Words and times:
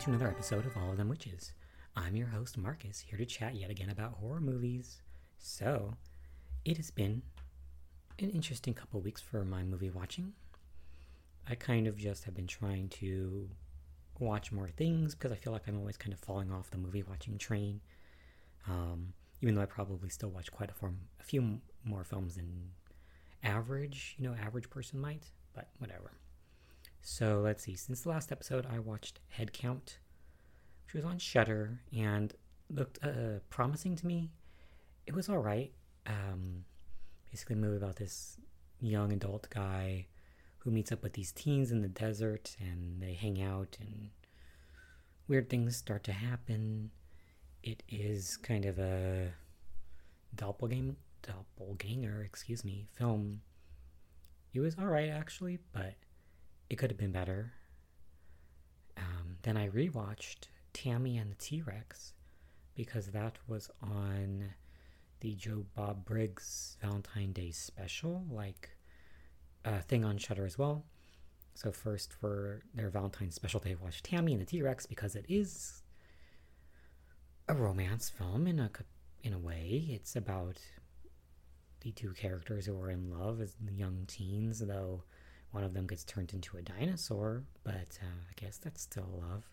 To 0.00 0.08
another 0.08 0.28
episode 0.28 0.64
of 0.64 0.74
All 0.78 0.90
of 0.90 0.96
Them 0.96 1.10
Witches. 1.10 1.52
I'm 1.94 2.16
your 2.16 2.28
host, 2.28 2.56
Marcus, 2.56 3.00
here 3.00 3.18
to 3.18 3.26
chat 3.26 3.54
yet 3.54 3.68
again 3.68 3.90
about 3.90 4.14
horror 4.14 4.40
movies. 4.40 5.02
So, 5.36 5.92
it 6.64 6.78
has 6.78 6.90
been 6.90 7.20
an 8.18 8.30
interesting 8.30 8.72
couple 8.72 9.02
weeks 9.02 9.20
for 9.20 9.44
my 9.44 9.62
movie 9.62 9.90
watching. 9.90 10.32
I 11.46 11.54
kind 11.54 11.86
of 11.86 11.98
just 11.98 12.24
have 12.24 12.34
been 12.34 12.46
trying 12.46 12.88
to 12.88 13.50
watch 14.18 14.52
more 14.52 14.68
things 14.68 15.14
because 15.14 15.32
I 15.32 15.36
feel 15.36 15.52
like 15.52 15.68
I'm 15.68 15.78
always 15.78 15.98
kind 15.98 16.14
of 16.14 16.20
falling 16.20 16.50
off 16.50 16.70
the 16.70 16.78
movie 16.78 17.02
watching 17.02 17.36
train. 17.36 17.82
Um, 18.66 19.12
even 19.42 19.54
though 19.54 19.62
I 19.62 19.66
probably 19.66 20.08
still 20.08 20.30
watch 20.30 20.50
quite 20.50 20.70
a, 20.70 20.74
form, 20.74 20.96
a 21.20 21.24
few 21.24 21.60
more 21.84 22.04
films 22.04 22.36
than 22.36 22.70
average, 23.42 24.14
you 24.18 24.26
know, 24.26 24.34
average 24.34 24.70
person 24.70 24.98
might, 24.98 25.24
but 25.52 25.68
whatever. 25.76 26.12
So 27.02 27.40
let's 27.42 27.64
see. 27.64 27.76
Since 27.76 28.02
the 28.02 28.10
last 28.10 28.30
episode, 28.30 28.66
I 28.70 28.78
watched 28.78 29.20
Headcount, 29.38 29.96
which 30.84 30.94
was 30.94 31.04
on 31.04 31.18
Shudder 31.18 31.80
and 31.96 32.32
looked 32.68 32.98
uh, 33.02 33.40
promising 33.48 33.96
to 33.96 34.06
me. 34.06 34.30
It 35.06 35.14
was 35.14 35.28
all 35.28 35.38
right. 35.38 35.72
Um, 36.06 36.64
basically, 37.30 37.54
a 37.54 37.58
movie 37.58 37.76
about 37.76 37.96
this 37.96 38.36
young 38.80 39.12
adult 39.12 39.48
guy 39.50 40.06
who 40.58 40.70
meets 40.70 40.92
up 40.92 41.02
with 41.02 41.14
these 41.14 41.32
teens 41.32 41.72
in 41.72 41.80
the 41.80 41.88
desert, 41.88 42.56
and 42.60 43.00
they 43.00 43.14
hang 43.14 43.42
out, 43.42 43.78
and 43.80 44.10
weird 45.26 45.48
things 45.48 45.76
start 45.76 46.04
to 46.04 46.12
happen. 46.12 46.90
It 47.62 47.82
is 47.88 48.36
kind 48.36 48.66
of 48.66 48.78
a 48.78 49.32
doppelganger, 50.34 50.96
doppelganger, 51.22 52.22
excuse 52.22 52.64
me, 52.64 52.86
film. 52.92 53.40
It 54.52 54.60
was 54.60 54.76
all 54.78 54.86
right 54.86 55.08
actually, 55.08 55.58
but 55.72 55.94
it 56.70 56.76
could 56.76 56.90
have 56.90 56.98
been 56.98 57.12
better. 57.12 57.52
Um, 58.96 59.36
then 59.42 59.56
I 59.56 59.68
rewatched 59.68 60.46
Tammy 60.72 61.18
and 61.18 61.32
the 61.32 61.36
T 61.36 61.60
Rex 61.62 62.14
because 62.74 63.08
that 63.08 63.36
was 63.48 63.68
on 63.82 64.54
the 65.18 65.34
Joe 65.34 65.66
Bob 65.74 66.04
Briggs 66.04 66.78
Valentine 66.80 67.32
Day 67.32 67.50
special, 67.50 68.24
like 68.30 68.70
a 69.64 69.82
thing 69.82 70.04
on 70.04 70.16
Shudder 70.16 70.46
as 70.46 70.56
well. 70.56 70.84
So 71.54 71.72
first 71.72 72.12
for 72.12 72.62
their 72.72 72.88
Valentine's 72.88 73.34
special, 73.34 73.60
they 73.60 73.74
watched 73.74 74.04
Tammy 74.04 74.32
and 74.32 74.40
the 74.40 74.46
T 74.46 74.62
Rex 74.62 74.86
because 74.86 75.16
it 75.16 75.26
is 75.28 75.82
a 77.48 77.54
romance 77.54 78.08
film 78.08 78.46
in 78.46 78.60
a 78.60 78.70
in 79.22 79.32
a 79.32 79.38
way. 79.38 79.88
It's 79.90 80.14
about 80.14 80.58
the 81.80 81.90
two 81.90 82.12
characters 82.12 82.66
who 82.66 82.80
are 82.80 82.90
in 82.90 83.10
love 83.10 83.40
as 83.40 83.56
young 83.74 84.04
teens, 84.06 84.60
though 84.60 85.02
one 85.52 85.64
of 85.64 85.74
them 85.74 85.86
gets 85.86 86.04
turned 86.04 86.32
into 86.32 86.56
a 86.56 86.62
dinosaur, 86.62 87.44
but 87.64 87.98
uh, 88.02 88.20
I 88.28 88.32
guess 88.36 88.58
that's 88.58 88.82
still 88.82 89.08
love. 89.20 89.44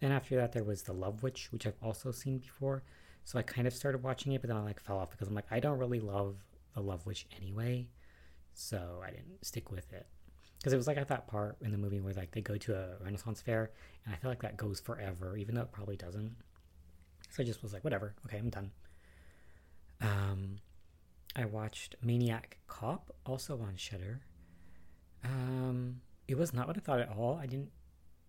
Then 0.00 0.12
after 0.12 0.36
that, 0.36 0.52
there 0.52 0.64
was 0.64 0.82
The 0.82 0.92
Love 0.92 1.22
Witch, 1.22 1.48
which 1.52 1.66
I've 1.66 1.82
also 1.82 2.10
seen 2.10 2.38
before. 2.38 2.82
So 3.24 3.38
I 3.38 3.42
kind 3.42 3.66
of 3.66 3.74
started 3.74 4.02
watching 4.02 4.32
it, 4.32 4.40
but 4.40 4.48
then 4.48 4.56
I 4.56 4.62
like 4.62 4.80
fell 4.80 4.98
off 4.98 5.10
because 5.10 5.28
I'm 5.28 5.34
like, 5.34 5.46
I 5.50 5.60
don't 5.60 5.78
really 5.78 6.00
love 6.00 6.36
The 6.74 6.80
Love 6.80 7.04
Witch 7.06 7.26
anyway. 7.36 7.86
So 8.54 9.00
I 9.04 9.10
didn't 9.10 9.44
stick 9.44 9.70
with 9.70 9.92
it. 9.92 10.06
Because 10.58 10.72
it 10.72 10.76
was 10.76 10.86
like 10.86 10.96
at 10.96 11.08
that 11.08 11.26
part 11.26 11.56
in 11.62 11.70
the 11.70 11.78
movie 11.78 12.00
where 12.00 12.12
like 12.14 12.32
they 12.32 12.40
go 12.40 12.56
to 12.56 12.74
a 12.74 13.02
Renaissance 13.02 13.40
fair, 13.40 13.72
and 14.04 14.14
I 14.14 14.18
feel 14.18 14.30
like 14.30 14.42
that 14.42 14.56
goes 14.56 14.80
forever, 14.80 15.36
even 15.36 15.54
though 15.54 15.62
it 15.62 15.72
probably 15.72 15.96
doesn't. 15.96 16.34
So 17.30 17.42
I 17.42 17.46
just 17.46 17.62
was 17.62 17.72
like, 17.72 17.84
whatever, 17.84 18.14
okay, 18.26 18.38
I'm 18.38 18.50
done. 18.50 18.70
Um, 20.00 20.56
I 21.36 21.44
watched 21.44 21.96
Maniac 22.02 22.58
Cop, 22.66 23.14
also 23.24 23.60
on 23.60 23.76
Shudder. 23.76 24.20
Um, 25.24 26.00
it 26.28 26.36
was 26.36 26.52
not 26.52 26.66
what 26.66 26.76
I 26.76 26.80
thought 26.80 27.00
at 27.00 27.10
all. 27.16 27.38
I 27.40 27.46
didn't. 27.46 27.70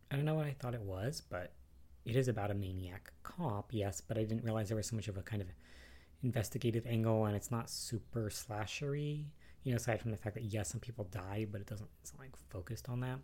I 0.09 0.16
don't 0.16 0.25
know 0.25 0.35
what 0.35 0.46
I 0.46 0.56
thought 0.59 0.74
it 0.74 0.81
was, 0.81 1.22
but 1.29 1.53
it 2.06 2.16
is 2.16 2.28
about 2.28 2.52
a 2.52 2.53
maniac 2.53 3.12
cop, 3.24 3.69
yes. 3.72 4.02
But 4.02 4.18
I 4.18 4.22
didn't 4.24 4.44
realize 4.44 4.68
there 4.68 4.78
was 4.78 4.88
so 4.88 4.96
much 4.96 5.07
of 5.07 5.18
a 5.18 5.22
kind 5.22 5.41
of 5.41 5.47
investigative 6.24 6.85
angle, 6.85 7.25
and 7.25 7.35
it's 7.35 7.52
not 7.52 7.69
super 7.69 8.29
slashery. 8.29 9.25
You 9.63 9.72
know, 9.72 9.78
aside 9.78 10.02
from 10.02 10.12
the 10.12 10.18
fact 10.18 10.35
that 10.35 10.46
yes, 10.46 10.69
some 10.69 10.79
people 10.79 11.06
die, 11.06 11.47
but 11.50 11.62
it 11.62 11.68
doesn't. 11.68 11.90
It's 12.02 12.13
not 12.13 12.22
like 12.22 12.35
focused 12.50 12.90
on 12.90 13.00
that 13.02 13.19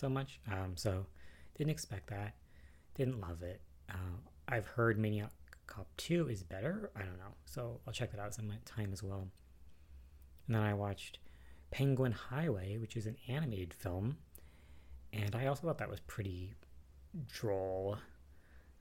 so 0.00 0.08
much. 0.08 0.40
Um, 0.50 0.76
so 0.76 1.06
didn't 1.56 1.70
expect 1.70 2.08
that. 2.10 2.34
Didn't 2.94 3.20
love 3.20 3.42
it. 3.42 3.60
Uh, 3.88 4.18
I've 4.48 4.66
heard 4.66 4.98
Maniac 4.98 5.30
Cop 5.66 5.86
2 5.98 6.28
is 6.28 6.42
better. 6.42 6.90
I 6.96 7.00
don't 7.00 7.18
know. 7.18 7.34
So 7.44 7.80
I'll 7.86 7.92
check 7.92 8.10
that 8.10 8.20
out 8.20 8.34
some 8.34 8.50
time 8.64 8.90
as 8.92 9.02
well. 9.02 9.28
And 10.46 10.56
then 10.56 10.62
I 10.62 10.74
watched 10.74 11.18
Penguin 11.70 12.12
Highway, 12.12 12.78
which 12.78 12.96
is 12.96 13.06
an 13.06 13.16
animated 13.28 13.74
film. 13.74 14.16
And 15.12 15.34
I 15.34 15.46
also 15.46 15.66
thought 15.66 15.78
that 15.78 15.90
was 15.90 16.00
pretty 16.00 16.54
droll. 17.32 17.96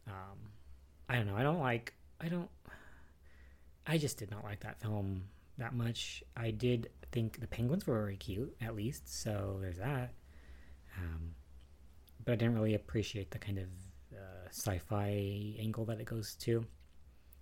Um, 0.07 0.38
I 1.07 1.16
don't 1.16 1.28
know. 1.28 1.35
I 1.35 1.44
don't 1.44 1.59
like. 1.59 1.94
I 2.22 2.28
don't. 2.28 2.49
I 3.88 3.97
just 3.97 4.17
did 4.17 4.29
not 4.29 4.44
like 4.44 4.59
that 4.61 4.79
film 4.79 5.23
that 5.57 5.73
much. 5.73 6.23
I 6.38 6.51
did 6.51 6.89
think 7.11 7.39
the 7.39 7.47
penguins 7.47 7.88
were 7.88 7.99
very 7.99 8.17
cute, 8.17 8.55
at 8.61 8.75
least. 8.75 9.22
So 9.22 9.57
there's 9.61 9.78
that. 9.78 10.13
Um, 10.97 11.33
but 12.23 12.33
I 12.33 12.35
didn't 12.35 12.55
really 12.55 12.75
appreciate 12.75 13.31
the 13.31 13.39
kind 13.39 13.57
of 13.57 13.67
uh, 14.13 14.47
sci-fi 14.49 15.55
angle 15.59 15.85
that 15.85 15.99
it 15.99 16.05
goes 16.05 16.35
to. 16.41 16.66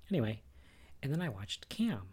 Anyway, 0.09 0.41
and 1.03 1.11
then 1.11 1.21
I 1.21 1.29
watched 1.29 1.67
Cam 1.69 2.07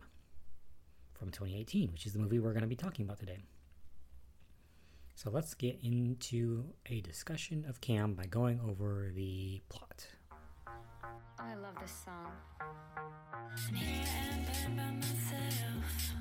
from 1.15 1.31
2018, 1.31 1.93
which 1.93 2.07
is 2.07 2.13
the 2.13 2.19
movie 2.19 2.39
we're 2.39 2.53
going 2.53 2.63
to 2.63 2.69
be 2.69 2.77
talking 2.77 3.05
about 3.05 3.19
today. 3.19 3.39
So 5.15 5.31
let's 5.31 5.55
get 5.55 5.79
into 5.83 6.65
a 6.87 7.01
discussion 7.01 7.65
of 7.69 7.81
Cam 7.81 8.15
by 8.15 8.27
going 8.27 8.61
over 8.69 9.13
the 9.15 9.61
plot. 9.69 10.07
I 11.39 11.55
love 11.55 11.75
this 11.81 11.93
song. 12.05 12.33
And 13.69 13.77
here 13.77 14.05
I 14.05 14.65
am 14.65 14.77
by 14.77 14.91
myself. 15.07 16.15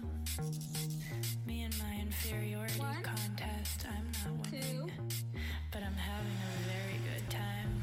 Me 1.47 1.63
and 1.63 1.77
my 1.79 2.01
inferiority 2.01 2.79
One, 2.79 3.01
contest. 3.03 3.85
I'm 3.89 4.11
not 4.37 4.51
winning, 4.51 4.87
Two. 4.87 5.17
but 5.71 5.81
I'm 5.83 5.95
having 5.95 6.31
a 6.31 6.69
very 6.69 6.99
good 7.13 7.29
time. 7.29 7.81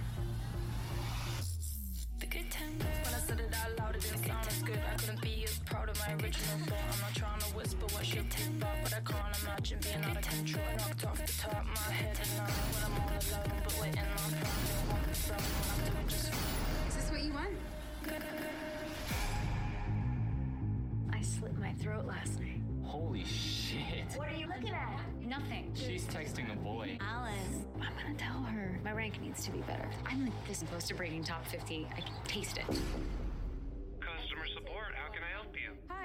Sound 4.30 4.46
as 4.46 4.62
good. 4.62 4.80
I 4.91 4.94
couldn't 4.96 5.20
be 5.20 5.44
as 5.44 5.58
proud 5.60 5.88
of 5.88 5.98
my 5.98 6.12
original 6.14 6.58
thought. 6.66 6.78
I'm 6.92 7.00
not 7.00 7.14
trying 7.14 7.41
to 7.41 7.46
whisper 7.56 7.86
what 7.94 8.06
should 8.06 8.28
be 8.28 8.42
thought, 8.60 8.76
but 8.82 8.94
I 8.94 9.00
can't 9.00 9.42
imagine 9.42 9.78
being 9.82 10.04
out 10.04 10.16
of 10.16 10.22
control. 10.22 10.64
Knocked 10.78 11.06
off 11.06 11.26
the 11.26 11.32
top 11.32 11.60
of 11.60 11.66
my 11.66 11.92
head, 11.92 12.18
and 12.22 12.30
now 12.36 12.44
when 12.46 12.84
I'm 12.84 12.92
all 13.00 13.08
alone, 13.08 13.60
but 13.64 13.80
waiting 13.80 14.00
on 14.00 14.19
finding 14.19 14.88
one 14.90 15.14
from 15.14 15.42
when 15.42 15.66
I'm 15.70 15.92
doing 15.92 16.08
just 16.08 16.28
fine. 16.30 16.88
Is 16.88 16.94
this 16.96 17.10
what 17.10 17.20
you 17.20 17.32
want? 17.32 17.54
I 21.12 21.22
slit 21.22 21.58
my 21.58 21.72
throat 21.74 22.06
last 22.06 22.40
night. 22.40 22.60
Holy 22.84 23.24
shit. 23.24 24.16
What 24.16 24.28
are 24.28 24.36
you 24.36 24.46
looking 24.46 24.74
at? 24.74 25.00
Nothing. 25.20 25.72
She's 25.74 26.04
texting 26.06 26.52
a 26.52 26.56
boy. 26.56 26.98
Alice, 27.00 27.64
I'm 27.76 27.92
gonna 28.02 28.14
tell 28.19 28.42
her. 28.42 28.80
My 28.84 28.92
rank 28.92 29.20
needs 29.20 29.44
to 29.44 29.52
be 29.52 29.60
better. 29.60 29.88
I'm 30.06 30.24
like 30.24 30.48
this 30.48 30.64
close 30.69 30.88
to 30.88 30.94
breaking 30.94 31.24
top 31.24 31.46
50. 31.46 31.86
I 31.96 32.00
can 32.00 32.14
taste 32.26 32.58
it. 32.58 32.66
Customer 34.00 34.46
support, 34.54 34.94
how 34.94 35.12
can 35.12 35.22
I 35.22 35.30
help 35.36 35.54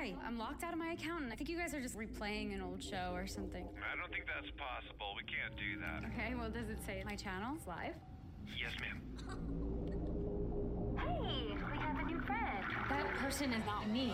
you? 0.06 0.16
Hi, 0.22 0.28
I'm 0.28 0.38
locked 0.38 0.64
out 0.64 0.74
of 0.74 0.80
my 0.80 0.92
account, 0.92 1.24
and 1.24 1.34
I 1.34 1.36
think 1.36 1.50
you 1.50 1.58
guys 1.58 1.74
are 1.74 1.82
just 1.82 1.98
replaying 1.98 2.54
an 2.54 2.62
old 2.62 2.84
show 2.84 3.12
or 3.14 3.28
something. 3.28 3.66
I 3.66 3.96
don't 4.00 4.12
think 4.12 4.26
that's 4.26 4.52
possible. 4.58 5.16
We 5.16 5.24
can't 5.24 5.56
do 5.58 5.80
that. 5.82 6.04
Okay, 6.14 6.36
well, 6.36 6.50
does 6.50 6.70
it 6.70 6.80
say 6.86 7.04
my 7.06 7.16
channel's 7.16 7.66
live? 7.68 7.96
Yes, 8.48 8.74
ma'am. 8.80 9.02
Hey, 10.98 11.56
we 11.72 11.78
have 11.78 12.00
a 12.00 12.04
new 12.06 12.20
friend. 12.22 12.66
That 12.90 13.08
person 13.16 13.54
is 13.54 13.66
not 13.66 13.90
me. 13.90 14.14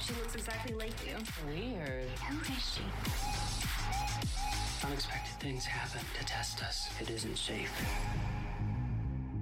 She 0.00 0.12
looks 0.14 0.34
exactly 0.34 0.74
like 0.74 0.94
you. 1.06 1.16
Weird. 1.46 2.08
Who 2.08 2.52
is 2.52 2.74
she? 2.74 2.82
Unexpected 4.86 5.40
things 5.40 5.64
happen 5.64 6.00
to 6.18 6.24
test 6.24 6.62
us. 6.62 6.88
It 7.00 7.10
isn't 7.10 7.36
safe. 7.36 7.70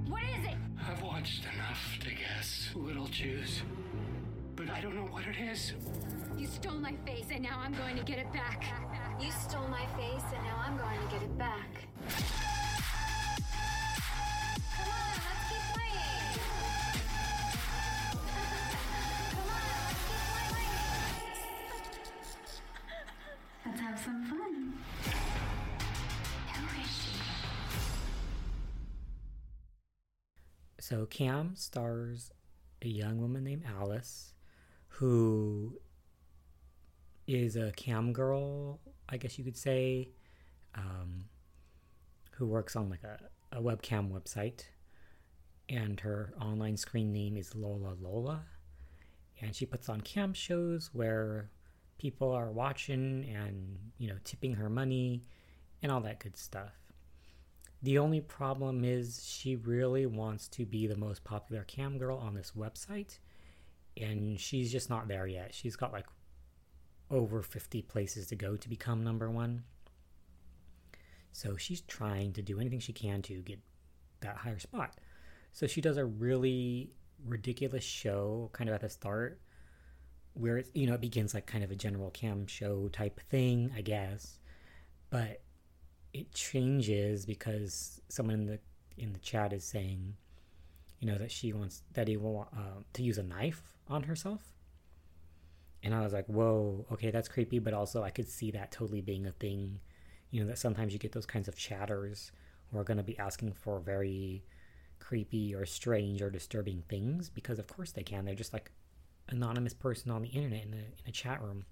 What 0.08 0.22
is 0.22 0.44
it? 0.44 0.56
I've 0.88 1.02
watched 1.02 1.44
enough 1.54 1.98
to 2.00 2.10
guess 2.10 2.68
who 2.72 2.90
it'll 2.90 3.08
choose. 3.08 3.62
But 4.56 4.70
I 4.70 4.80
don't 4.80 4.94
know 4.94 5.02
what 5.02 5.26
it 5.26 5.36
is. 5.38 5.74
You 6.38 6.46
stole 6.46 6.78
my 6.78 6.94
face, 7.04 7.26
and 7.30 7.42
now 7.42 7.60
I'm 7.62 7.74
going 7.74 7.94
to 7.98 8.02
get 8.02 8.18
it 8.18 8.32
back. 8.32 8.64
You 9.20 9.30
stole 9.30 9.68
my 9.68 9.84
face, 9.98 10.24
and 10.34 10.42
now 10.44 10.56
I'm 10.66 10.78
going 10.78 10.98
to 10.98 11.14
get 11.14 11.22
it 11.22 11.36
back. 11.36 11.68
Let's 14.78 15.44
keep 15.50 15.60
playing. 15.74 16.40
Come 19.30 19.44
on, 19.44 19.62
let's 19.84 20.02
keep 20.08 20.24
playing. 20.48 20.96
Let's 23.66 23.80
have 23.80 23.98
some 23.98 24.24
fun. 24.24 24.72
Who 26.54 26.80
is 26.80 26.88
she? 26.88 27.20
So 30.80 31.04
Cam 31.04 31.56
stars 31.56 32.30
a 32.80 32.88
young 32.88 33.20
woman 33.20 33.44
named 33.44 33.64
Alice 33.78 34.32
who 34.96 35.78
is 37.26 37.56
a 37.56 37.70
cam 37.72 38.12
girl, 38.12 38.80
I 39.08 39.18
guess 39.18 39.38
you 39.38 39.44
could 39.44 39.56
say, 39.56 40.08
um, 40.74 41.26
who 42.32 42.46
works 42.46 42.76
on 42.76 42.88
like 42.88 43.02
a, 43.02 43.18
a 43.52 43.60
webcam 43.60 44.10
website. 44.10 44.64
And 45.68 46.00
her 46.00 46.32
online 46.40 46.76
screen 46.76 47.12
name 47.12 47.36
is 47.36 47.54
Lola 47.54 47.94
Lola. 48.00 48.44
And 49.42 49.54
she 49.54 49.66
puts 49.66 49.88
on 49.88 50.00
cam 50.00 50.32
shows 50.32 50.90
where 50.94 51.50
people 51.98 52.30
are 52.30 52.50
watching 52.50 53.26
and, 53.34 53.78
you 53.98 54.08
know, 54.08 54.16
tipping 54.24 54.54
her 54.54 54.70
money 54.70 55.24
and 55.82 55.92
all 55.92 56.00
that 56.02 56.20
good 56.20 56.38
stuff. 56.38 56.72
The 57.82 57.98
only 57.98 58.22
problem 58.22 58.82
is 58.82 59.26
she 59.26 59.56
really 59.56 60.06
wants 60.06 60.48
to 60.48 60.64
be 60.64 60.86
the 60.86 60.96
most 60.96 61.22
popular 61.22 61.64
cam 61.64 61.98
girl 61.98 62.16
on 62.16 62.34
this 62.34 62.52
website, 62.56 63.18
and 64.00 64.38
she's 64.38 64.70
just 64.70 64.90
not 64.90 65.08
there 65.08 65.26
yet. 65.26 65.54
She's 65.54 65.76
got 65.76 65.92
like 65.92 66.06
over 67.10 67.42
50 67.42 67.82
places 67.82 68.26
to 68.28 68.36
go 68.36 68.56
to 68.56 68.68
become 68.68 69.04
number 69.04 69.30
one. 69.30 69.64
So 71.32 71.56
she's 71.56 71.82
trying 71.82 72.32
to 72.34 72.42
do 72.42 72.58
anything 72.58 72.80
she 72.80 72.92
can 72.92 73.22
to 73.22 73.42
get 73.42 73.60
that 74.20 74.36
higher 74.36 74.58
spot. 74.58 74.98
So 75.52 75.66
she 75.66 75.80
does 75.80 75.96
a 75.96 76.04
really 76.04 76.90
ridiculous 77.24 77.84
show 77.84 78.50
kind 78.52 78.68
of 78.68 78.74
at 78.74 78.80
the 78.80 78.88
start 78.88 79.40
where 80.34 80.58
it, 80.58 80.68
you 80.74 80.86
know, 80.86 80.94
it 80.94 81.00
begins 81.00 81.34
like 81.34 81.46
kind 81.46 81.64
of 81.64 81.70
a 81.70 81.74
general 81.74 82.10
cam 82.10 82.46
show 82.46 82.88
type 82.88 83.20
thing, 83.30 83.72
I 83.76 83.80
guess. 83.80 84.38
But 85.10 85.42
it 86.12 86.32
changes 86.32 87.24
because 87.24 88.00
someone 88.08 88.34
in 88.34 88.46
the 88.46 88.58
in 88.98 89.12
the 89.12 89.18
chat 89.18 89.52
is 89.52 89.64
saying, 89.64 90.14
you 91.00 91.06
know, 91.06 91.18
that 91.18 91.30
she 91.30 91.52
wants 91.52 91.82
that 91.94 92.08
he 92.08 92.16
will 92.16 92.48
uh, 92.56 92.80
to 92.94 93.02
use 93.02 93.18
a 93.18 93.22
knife 93.22 93.74
on 93.88 94.04
herself. 94.04 94.40
And 95.82 95.94
I 95.94 96.02
was 96.02 96.12
like, 96.12 96.26
whoa, 96.26 96.86
okay, 96.92 97.10
that's 97.10 97.28
creepy, 97.28 97.58
but 97.58 97.74
also 97.74 98.02
I 98.02 98.10
could 98.10 98.28
see 98.28 98.50
that 98.52 98.72
totally 98.72 99.00
being 99.00 99.26
a 99.26 99.32
thing. 99.32 99.80
You 100.30 100.42
know, 100.42 100.48
that 100.48 100.58
sometimes 100.58 100.92
you 100.92 100.98
get 100.98 101.12
those 101.12 101.26
kinds 101.26 101.48
of 101.48 101.56
chatters 101.56 102.32
who 102.70 102.78
are 102.78 102.84
going 102.84 102.96
to 102.96 103.04
be 103.04 103.18
asking 103.18 103.52
for 103.52 103.78
very 103.78 104.42
creepy 104.98 105.54
or 105.54 105.64
strange 105.66 106.20
or 106.22 106.30
disturbing 106.30 106.82
things 106.88 107.30
because, 107.30 107.58
of 107.58 107.68
course, 107.68 107.92
they 107.92 108.02
can. 108.02 108.24
They're 108.24 108.34
just 108.34 108.52
like 108.52 108.72
anonymous 109.28 109.74
person 109.74 110.10
on 110.10 110.22
the 110.22 110.28
internet 110.28 110.64
in 110.64 110.72
a, 110.72 110.76
in 110.76 111.08
a 111.08 111.12
chat 111.12 111.40
room. 111.42 111.64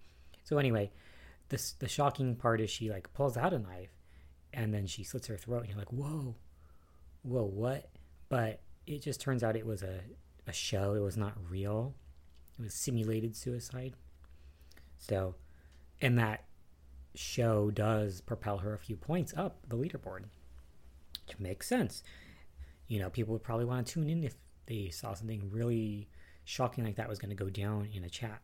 So 0.45 0.59
anyway, 0.59 0.91
this 1.49 1.73
the 1.73 1.89
shocking 1.89 2.37
part 2.37 2.61
is 2.61 2.71
she 2.71 2.91
like 2.91 3.13
pulls 3.15 3.37
out 3.37 3.53
a 3.53 3.59
knife 3.59 3.97
and 4.53 4.73
then 4.73 4.87
she 4.87 5.05
slits 5.05 5.27
her 5.27 5.37
throat 5.37 5.61
and 5.61 5.69
you're 5.69 5.79
like 5.79 5.93
whoa 5.93 6.35
whoa 7.23 7.45
what 7.45 7.91
but 8.29 8.61
it 8.87 9.03
just 9.03 9.21
turns 9.21 9.43
out 9.43 9.57
it 9.57 9.67
was 9.67 9.83
a, 9.83 10.01
a 10.47 10.53
show. 10.53 10.95
It 10.95 11.01
was 11.01 11.17
not 11.17 11.35
real. 11.49 11.95
It 12.59 12.63
was 12.63 12.75
simulated 12.75 13.37
suicide. 13.37 13.95
So 14.99 15.35
and 16.01 16.19
that 16.19 16.45
show 17.15 17.71
does 17.71 18.21
propel 18.21 18.59
her 18.59 18.75
a 18.75 18.79
few 18.79 18.97
points 18.97 19.33
up 19.37 19.61
the 19.69 19.77
leaderboard 19.77 20.25
which 21.27 21.39
makes 21.39 21.67
sense. 21.67 22.03
You 22.89 23.01
know 23.01 23.11
people 23.11 23.33
would 23.33 23.43
probably 23.43 23.65
want 23.65 23.87
to 23.87 23.93
tune 23.93 24.11
in 24.11 24.25
if 24.25 24.35
they 24.67 24.91
saw 24.91 25.15
something 25.15 25.51
really 25.51 26.09
shocking 26.45 26.85
like 26.85 26.97
that 26.97 27.09
was 27.09 27.19
going 27.19 27.31
to 27.31 27.37
go 27.37 27.51
down 27.51 27.89
in 27.93 28.05
a 28.05 28.11
chat. 28.11 28.41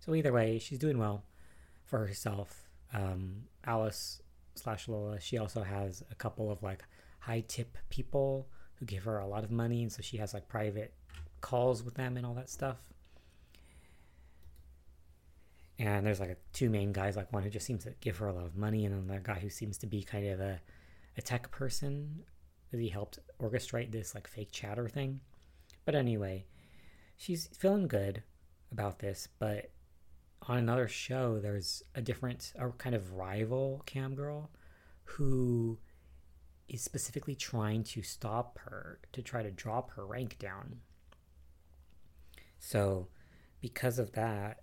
So 0.00 0.14
either 0.14 0.32
way 0.32 0.58
she's 0.58 0.78
doing 0.78 0.98
well 0.98 1.24
for 1.84 2.06
herself. 2.06 2.68
Um, 2.92 3.44
Alice 3.64 4.22
slash 4.54 4.86
Lola, 4.86 5.18
she 5.20 5.38
also 5.38 5.62
has 5.62 6.04
a 6.10 6.14
couple 6.14 6.50
of 6.50 6.62
like 6.62 6.84
high 7.24 7.44
tip 7.48 7.78
people 7.88 8.48
who 8.74 8.84
give 8.84 9.04
her 9.04 9.18
a 9.18 9.26
lot 9.26 9.44
of 9.44 9.50
money, 9.50 9.82
and 9.82 9.90
so 9.90 10.02
she 10.02 10.18
has 10.18 10.34
like 10.34 10.48
private 10.48 10.92
calls 11.40 11.82
with 11.82 11.94
them 11.94 12.16
and 12.16 12.26
all 12.26 12.34
that 12.34 12.50
stuff. 12.50 12.76
And 15.78 16.06
there's 16.06 16.20
like 16.20 16.30
a, 16.30 16.36
two 16.52 16.70
main 16.70 16.92
guys, 16.92 17.16
like 17.16 17.32
one 17.32 17.42
who 17.42 17.50
just 17.50 17.66
seems 17.66 17.84
to 17.84 17.94
give 18.00 18.18
her 18.18 18.28
a 18.28 18.32
lot 18.32 18.44
of 18.44 18.56
money, 18.56 18.84
and 18.84 18.94
then 18.94 19.16
the 19.16 19.22
guy 19.22 19.38
who 19.38 19.48
seems 19.48 19.78
to 19.78 19.86
be 19.86 20.02
kind 20.02 20.26
of 20.28 20.40
a, 20.40 20.60
a 21.16 21.22
tech 21.22 21.50
person 21.50 22.24
that 22.70 22.80
he 22.80 22.88
helped 22.88 23.18
orchestrate 23.40 23.90
this 23.90 24.14
like 24.14 24.26
fake 24.26 24.52
chatter 24.52 24.88
thing. 24.88 25.20
But 25.84 25.94
anyway, 25.94 26.44
she's 27.16 27.48
feeling 27.48 27.88
good 27.88 28.22
about 28.70 28.98
this, 28.98 29.28
but 29.38 29.70
on 30.46 30.58
another 30.58 30.88
show, 30.88 31.38
there's 31.38 31.82
a 31.94 32.02
different, 32.02 32.52
a 32.58 32.68
kind 32.70 32.94
of 32.94 33.14
rival 33.14 33.82
cam 33.86 34.14
girl 34.14 34.50
who 35.04 35.78
is 36.68 36.82
specifically 36.82 37.34
trying 37.34 37.82
to 37.84 38.02
stop 38.02 38.58
her 38.60 39.00
to 39.12 39.22
try 39.22 39.42
to 39.42 39.50
drop 39.50 39.90
her 39.92 40.06
rank 40.06 40.38
down. 40.38 40.80
So, 42.58 43.08
because 43.60 43.98
of 43.98 44.12
that, 44.12 44.60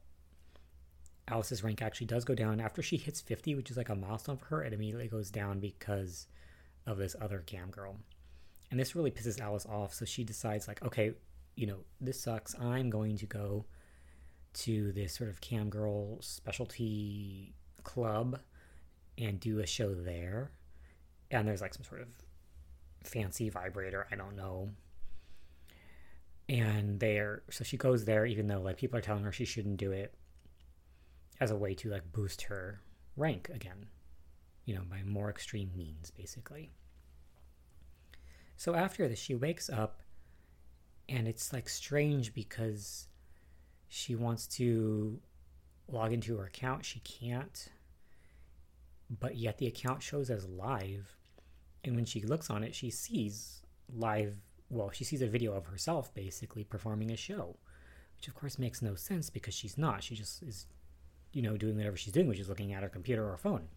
Alice's 1.27 1.63
rank 1.63 1.81
actually 1.81 2.07
does 2.07 2.25
go 2.25 2.35
down 2.35 2.59
after 2.59 2.81
she 2.81 2.97
hits 2.97 3.21
50, 3.21 3.55
which 3.55 3.71
is 3.71 3.77
like 3.77 3.89
a 3.89 3.95
milestone 3.95 4.37
for 4.37 4.45
her. 4.45 4.63
It 4.63 4.73
immediately 4.73 5.07
goes 5.07 5.29
down 5.29 5.59
because 5.59 6.27
of 6.85 6.97
this 6.97 7.15
other 7.21 7.39
cam 7.39 7.69
girl. 7.69 7.97
And 8.69 8.79
this 8.79 8.95
really 8.95 9.11
pisses 9.11 9.39
Alice 9.39 9.65
off. 9.65 9.93
So 9.93 10.05
she 10.05 10.23
decides, 10.23 10.67
like, 10.67 10.83
okay, 10.83 11.13
you 11.55 11.67
know, 11.67 11.79
this 11.99 12.21
sucks. 12.21 12.55
I'm 12.59 12.89
going 12.89 13.17
to 13.17 13.25
go 13.25 13.65
to 14.53 14.91
this 14.91 15.13
sort 15.13 15.29
of 15.29 15.41
cam 15.41 15.69
girl 15.69 16.17
specialty 16.21 17.53
club 17.83 18.39
and 19.17 19.39
do 19.39 19.59
a 19.59 19.67
show 19.67 19.93
there. 19.93 20.51
And 21.31 21.47
there's 21.47 21.61
like 21.61 21.73
some 21.73 21.83
sort 21.83 22.01
of 22.01 22.07
fancy 23.03 23.49
vibrator, 23.49 24.05
I 24.11 24.15
don't 24.15 24.35
know. 24.35 24.69
And 26.49 26.99
they're 26.99 27.43
so 27.49 27.63
she 27.63 27.77
goes 27.77 28.05
there 28.05 28.25
even 28.25 28.47
though 28.47 28.61
like 28.61 28.77
people 28.77 28.99
are 28.99 29.01
telling 29.01 29.23
her 29.23 29.31
she 29.31 29.45
shouldn't 29.45 29.77
do 29.77 29.91
it 29.91 30.13
as 31.39 31.49
a 31.49 31.55
way 31.55 31.73
to 31.75 31.89
like 31.89 32.11
boost 32.11 32.43
her 32.43 32.81
rank 33.15 33.49
again. 33.53 33.85
You 34.65 34.75
know, 34.75 34.83
by 34.89 35.01
more 35.03 35.29
extreme 35.29 35.71
means 35.75 36.11
basically. 36.11 36.71
So 38.57 38.75
after 38.75 39.07
this 39.07 39.19
she 39.19 39.33
wakes 39.33 39.69
up 39.69 40.01
and 41.07 41.27
it's 41.27 41.53
like 41.53 41.69
strange 41.69 42.33
because 42.33 43.07
she 43.87 44.15
wants 44.15 44.47
to 44.47 45.19
log 45.87 46.13
into 46.13 46.37
her 46.37 46.45
account. 46.45 46.85
She 46.85 46.99
can't. 46.99 47.67
But 49.09 49.35
yet 49.35 49.57
the 49.57 49.67
account 49.67 50.01
shows 50.01 50.29
as 50.29 50.47
live. 50.47 51.17
And 51.83 51.95
when 51.95 52.05
she 52.05 52.21
looks 52.21 52.49
on 52.49 52.63
it, 52.63 52.75
she 52.75 52.89
sees 52.89 53.61
live, 53.93 54.35
well, 54.69 54.91
she 54.91 55.03
sees 55.03 55.21
a 55.21 55.27
video 55.27 55.53
of 55.53 55.65
herself 55.65 56.13
basically 56.13 56.63
performing 56.63 57.11
a 57.11 57.17
show, 57.17 57.57
which 58.17 58.27
of 58.27 58.35
course 58.35 58.59
makes 58.59 58.81
no 58.81 58.95
sense 58.95 59.29
because 59.29 59.53
she's 59.53 59.77
not. 59.77 60.03
She 60.03 60.15
just 60.15 60.43
is, 60.43 60.67
you 61.33 61.41
know, 61.41 61.57
doing 61.57 61.75
whatever 61.75 61.97
she's 61.97 62.13
doing, 62.13 62.27
which 62.27 62.39
is 62.39 62.49
looking 62.49 62.73
at 62.73 62.83
her 62.83 62.89
computer 62.89 63.27
or 63.27 63.37
phone. 63.37 63.67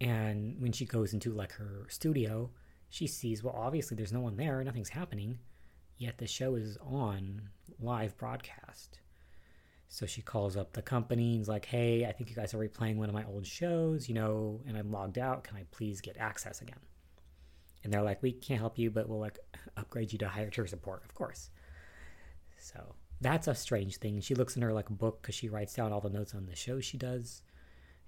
And 0.00 0.60
when 0.60 0.72
she 0.72 0.84
goes 0.84 1.12
into 1.12 1.32
like 1.32 1.52
her 1.52 1.86
studio, 1.88 2.50
she 2.90 3.06
sees, 3.06 3.42
well, 3.42 3.54
obviously 3.56 3.96
there's 3.96 4.12
no 4.12 4.20
one 4.20 4.36
there, 4.36 4.62
nothing's 4.62 4.90
happening, 4.90 5.38
yet 5.96 6.18
the 6.18 6.26
show 6.26 6.54
is 6.54 6.76
on 6.82 7.42
live 7.80 8.16
broadcast. 8.16 9.00
So 9.88 10.04
she 10.06 10.22
calls 10.22 10.56
up 10.56 10.72
the 10.72 10.82
company 10.82 11.32
and 11.32 11.42
is 11.42 11.48
like, 11.48 11.64
hey, 11.64 12.04
I 12.06 12.12
think 12.12 12.28
you 12.28 12.36
guys 12.36 12.52
are 12.54 12.58
replaying 12.58 12.96
one 12.96 13.08
of 13.08 13.14
my 13.14 13.24
old 13.24 13.46
shows, 13.46 14.08
you 14.08 14.14
know, 14.14 14.60
and 14.66 14.76
I'm 14.76 14.90
logged 14.90 15.18
out. 15.18 15.44
Can 15.44 15.56
I 15.56 15.64
please 15.70 16.00
get 16.00 16.16
access 16.18 16.60
again? 16.60 16.80
And 17.84 17.92
they're 17.92 18.02
like, 18.02 18.22
we 18.22 18.32
can't 18.32 18.60
help 18.60 18.78
you, 18.78 18.90
but 18.90 19.08
we'll 19.08 19.20
like 19.20 19.38
upgrade 19.76 20.12
you 20.12 20.18
to 20.18 20.28
higher 20.28 20.50
tier 20.50 20.66
support, 20.66 21.04
of 21.04 21.14
course. 21.14 21.50
So 22.58 22.96
that's 23.20 23.46
a 23.46 23.54
strange 23.54 23.98
thing. 23.98 24.20
She 24.20 24.34
looks 24.34 24.56
in 24.56 24.62
her 24.62 24.72
like 24.72 24.88
book 24.88 25.22
because 25.22 25.36
she 25.36 25.48
writes 25.48 25.74
down 25.74 25.92
all 25.92 26.00
the 26.00 26.10
notes 26.10 26.34
on 26.34 26.46
the 26.46 26.56
show 26.56 26.80
she 26.80 26.98
does. 26.98 27.42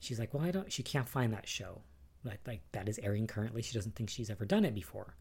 She's 0.01 0.19
like, 0.19 0.35
well, 0.35 0.45
I 0.45 0.51
don't, 0.51 0.73
she 0.73 0.83
can't 0.83 1.09
find 1.09 1.33
that 1.33 1.49
show. 1.49 1.83
Like, 2.25 2.41
like 2.47 2.63
that 2.73 2.89
is 2.89 2.99
airing 3.03 3.29
currently. 3.29 3.63
She 3.63 3.75
doesn't 3.75 3.95
think 3.95 4.11
she's 4.11 4.31
ever 4.31 4.45
done 4.45 4.65
it 4.65 4.75
before, 4.75 5.15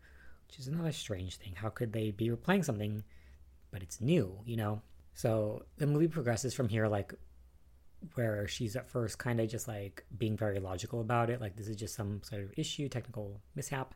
which 0.48 0.60
is 0.60 0.68
another 0.68 0.92
strange 0.92 1.36
thing. 1.36 1.54
How 1.56 1.70
could 1.70 1.94
they 1.94 2.12
be 2.12 2.30
replaying 2.30 2.66
something 2.66 3.04
but 3.72 3.82
it's 3.82 4.02
new, 4.02 4.40
you 4.46 4.56
know? 4.56 4.82
So 5.18 5.64
the 5.78 5.88
movie 5.88 6.08
progresses 6.08 6.54
from 6.54 6.70
here, 6.70 6.88
like, 6.88 7.12
where 8.14 8.48
she's 8.48 8.76
at 8.76 8.88
first 8.88 9.18
kind 9.18 9.42
of 9.42 9.50
just 9.50 9.68
like 9.68 10.06
being 10.16 10.38
very 10.38 10.60
logical 10.60 11.02
about 11.02 11.32
it, 11.32 11.42
like, 11.42 11.56
this 11.56 11.68
is 11.68 11.76
just 11.76 11.96
some 11.96 12.22
sort 12.22 12.44
of 12.44 12.54
issue, 12.56 12.88
technical 12.88 13.42
mishap. 13.56 13.96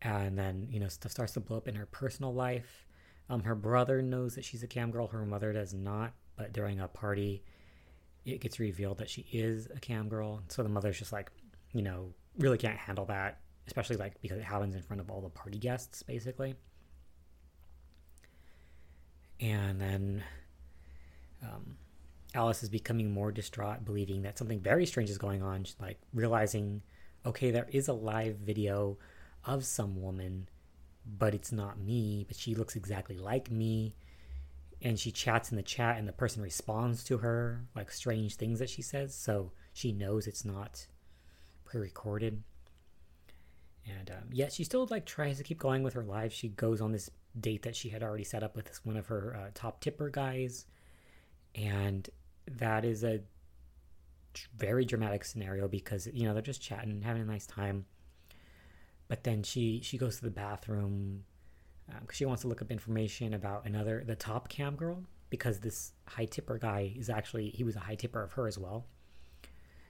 And 0.00 0.38
then, 0.38 0.68
you 0.70 0.80
know, 0.80 0.88
stuff 0.88 1.12
starts 1.12 1.34
to 1.34 1.40
blow 1.40 1.58
up 1.58 1.68
in 1.68 1.74
her 1.74 1.84
personal 1.84 2.32
life. 2.32 2.86
Um, 3.28 3.42
her 3.42 3.54
brother 3.54 4.00
knows 4.00 4.34
that 4.36 4.44
she's 4.46 4.62
a 4.62 4.66
cam 4.66 4.90
girl, 4.90 5.06
her 5.08 5.26
mother 5.26 5.52
does 5.52 5.74
not, 5.74 6.14
but 6.34 6.54
during 6.54 6.80
a 6.80 6.88
party, 6.88 7.44
it 8.24 8.40
gets 8.40 8.58
revealed 8.58 8.96
that 8.98 9.10
she 9.10 9.26
is 9.32 9.68
a 9.76 9.80
cam 9.80 10.08
girl. 10.08 10.42
So 10.48 10.62
the 10.62 10.70
mother's 10.70 10.98
just 10.98 11.12
like, 11.12 11.30
you 11.74 11.82
know, 11.82 12.14
really 12.38 12.56
can't 12.56 12.78
handle 12.78 13.04
that, 13.04 13.40
especially 13.66 13.96
like 13.96 14.18
because 14.22 14.38
it 14.38 14.44
happens 14.44 14.76
in 14.76 14.80
front 14.80 15.02
of 15.02 15.10
all 15.10 15.20
the 15.20 15.28
party 15.28 15.58
guests, 15.58 16.02
basically 16.02 16.54
and 19.42 19.80
then 19.80 20.24
um, 21.42 21.76
Alice 22.34 22.62
is 22.62 22.68
becoming 22.68 23.10
more 23.10 23.32
distraught, 23.32 23.84
believing 23.84 24.22
that 24.22 24.38
something 24.38 24.60
very 24.60 24.86
strange 24.86 25.10
is 25.10 25.18
going 25.18 25.42
on. 25.42 25.64
She's 25.64 25.76
like 25.80 25.98
realizing, 26.14 26.80
okay, 27.26 27.50
there 27.50 27.66
is 27.70 27.88
a 27.88 27.92
live 27.92 28.36
video 28.36 28.98
of 29.44 29.64
some 29.64 30.00
woman, 30.00 30.48
but 31.18 31.34
it's 31.34 31.50
not 31.50 31.80
me. 31.80 32.24
But 32.26 32.36
she 32.36 32.54
looks 32.54 32.76
exactly 32.76 33.18
like 33.18 33.50
me, 33.50 33.96
and 34.80 34.98
she 34.98 35.10
chats 35.10 35.50
in 35.50 35.56
the 35.56 35.62
chat, 35.62 35.98
and 35.98 36.06
the 36.06 36.12
person 36.12 36.40
responds 36.40 37.02
to 37.04 37.18
her 37.18 37.66
like 37.74 37.90
strange 37.90 38.36
things 38.36 38.60
that 38.60 38.70
she 38.70 38.80
says. 38.82 39.12
So 39.12 39.50
she 39.72 39.90
knows 39.90 40.28
it's 40.28 40.44
not 40.44 40.86
pre-recorded. 41.64 42.44
And 43.84 44.10
um, 44.12 44.28
yet 44.30 44.52
she 44.52 44.62
still 44.62 44.86
like 44.88 45.04
tries 45.04 45.38
to 45.38 45.42
keep 45.42 45.58
going 45.58 45.82
with 45.82 45.94
her 45.94 46.04
life. 46.04 46.32
She 46.32 46.48
goes 46.48 46.80
on 46.80 46.92
this 46.92 47.10
date 47.38 47.62
that 47.62 47.76
she 47.76 47.88
had 47.88 48.02
already 48.02 48.24
set 48.24 48.42
up 48.42 48.56
with 48.56 48.80
one 48.84 48.96
of 48.96 49.06
her 49.06 49.36
uh, 49.36 49.50
top 49.54 49.80
tipper 49.80 50.10
guys, 50.10 50.66
and 51.54 52.08
that 52.46 52.84
is 52.84 53.04
a 53.04 53.20
very 54.56 54.84
dramatic 54.84 55.24
scenario 55.24 55.68
because 55.68 56.08
you 56.12 56.24
know 56.24 56.32
they're 56.32 56.42
just 56.42 56.62
chatting, 56.62 57.02
having 57.02 57.22
a 57.22 57.26
nice 57.26 57.46
time. 57.46 57.84
But 59.08 59.24
then 59.24 59.42
she 59.42 59.80
she 59.82 59.98
goes 59.98 60.16
to 60.16 60.24
the 60.24 60.30
bathroom 60.30 61.24
because 61.86 62.00
um, 62.00 62.08
she 62.12 62.24
wants 62.24 62.42
to 62.42 62.48
look 62.48 62.62
up 62.62 62.70
information 62.70 63.34
about 63.34 63.66
another 63.66 64.04
the 64.06 64.16
top 64.16 64.48
cam 64.48 64.76
girl 64.76 65.02
because 65.30 65.60
this 65.60 65.92
high 66.06 66.26
tipper 66.26 66.58
guy 66.58 66.92
is 66.96 67.08
actually 67.10 67.50
he 67.50 67.64
was 67.64 67.76
a 67.76 67.80
high 67.80 67.94
tipper 67.94 68.22
of 68.22 68.32
her 68.32 68.46
as 68.46 68.58
well. 68.58 68.86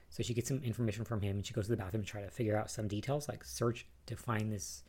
So 0.09 0.21
she 0.21 0.33
gets 0.33 0.47
some 0.47 0.61
information 0.63 1.05
from 1.05 1.21
him 1.21 1.37
and 1.37 1.45
she 1.45 1.53
goes 1.53 1.65
to 1.65 1.71
the 1.71 1.77
bathroom 1.77 2.03
to 2.03 2.09
try 2.09 2.21
to 2.21 2.29
figure 2.29 2.55
out 2.55 2.69
some 2.69 2.87
details, 2.87 3.27
like 3.27 3.43
search 3.43 3.87
to 4.05 4.15
find 4.15 4.51
this 4.51 4.83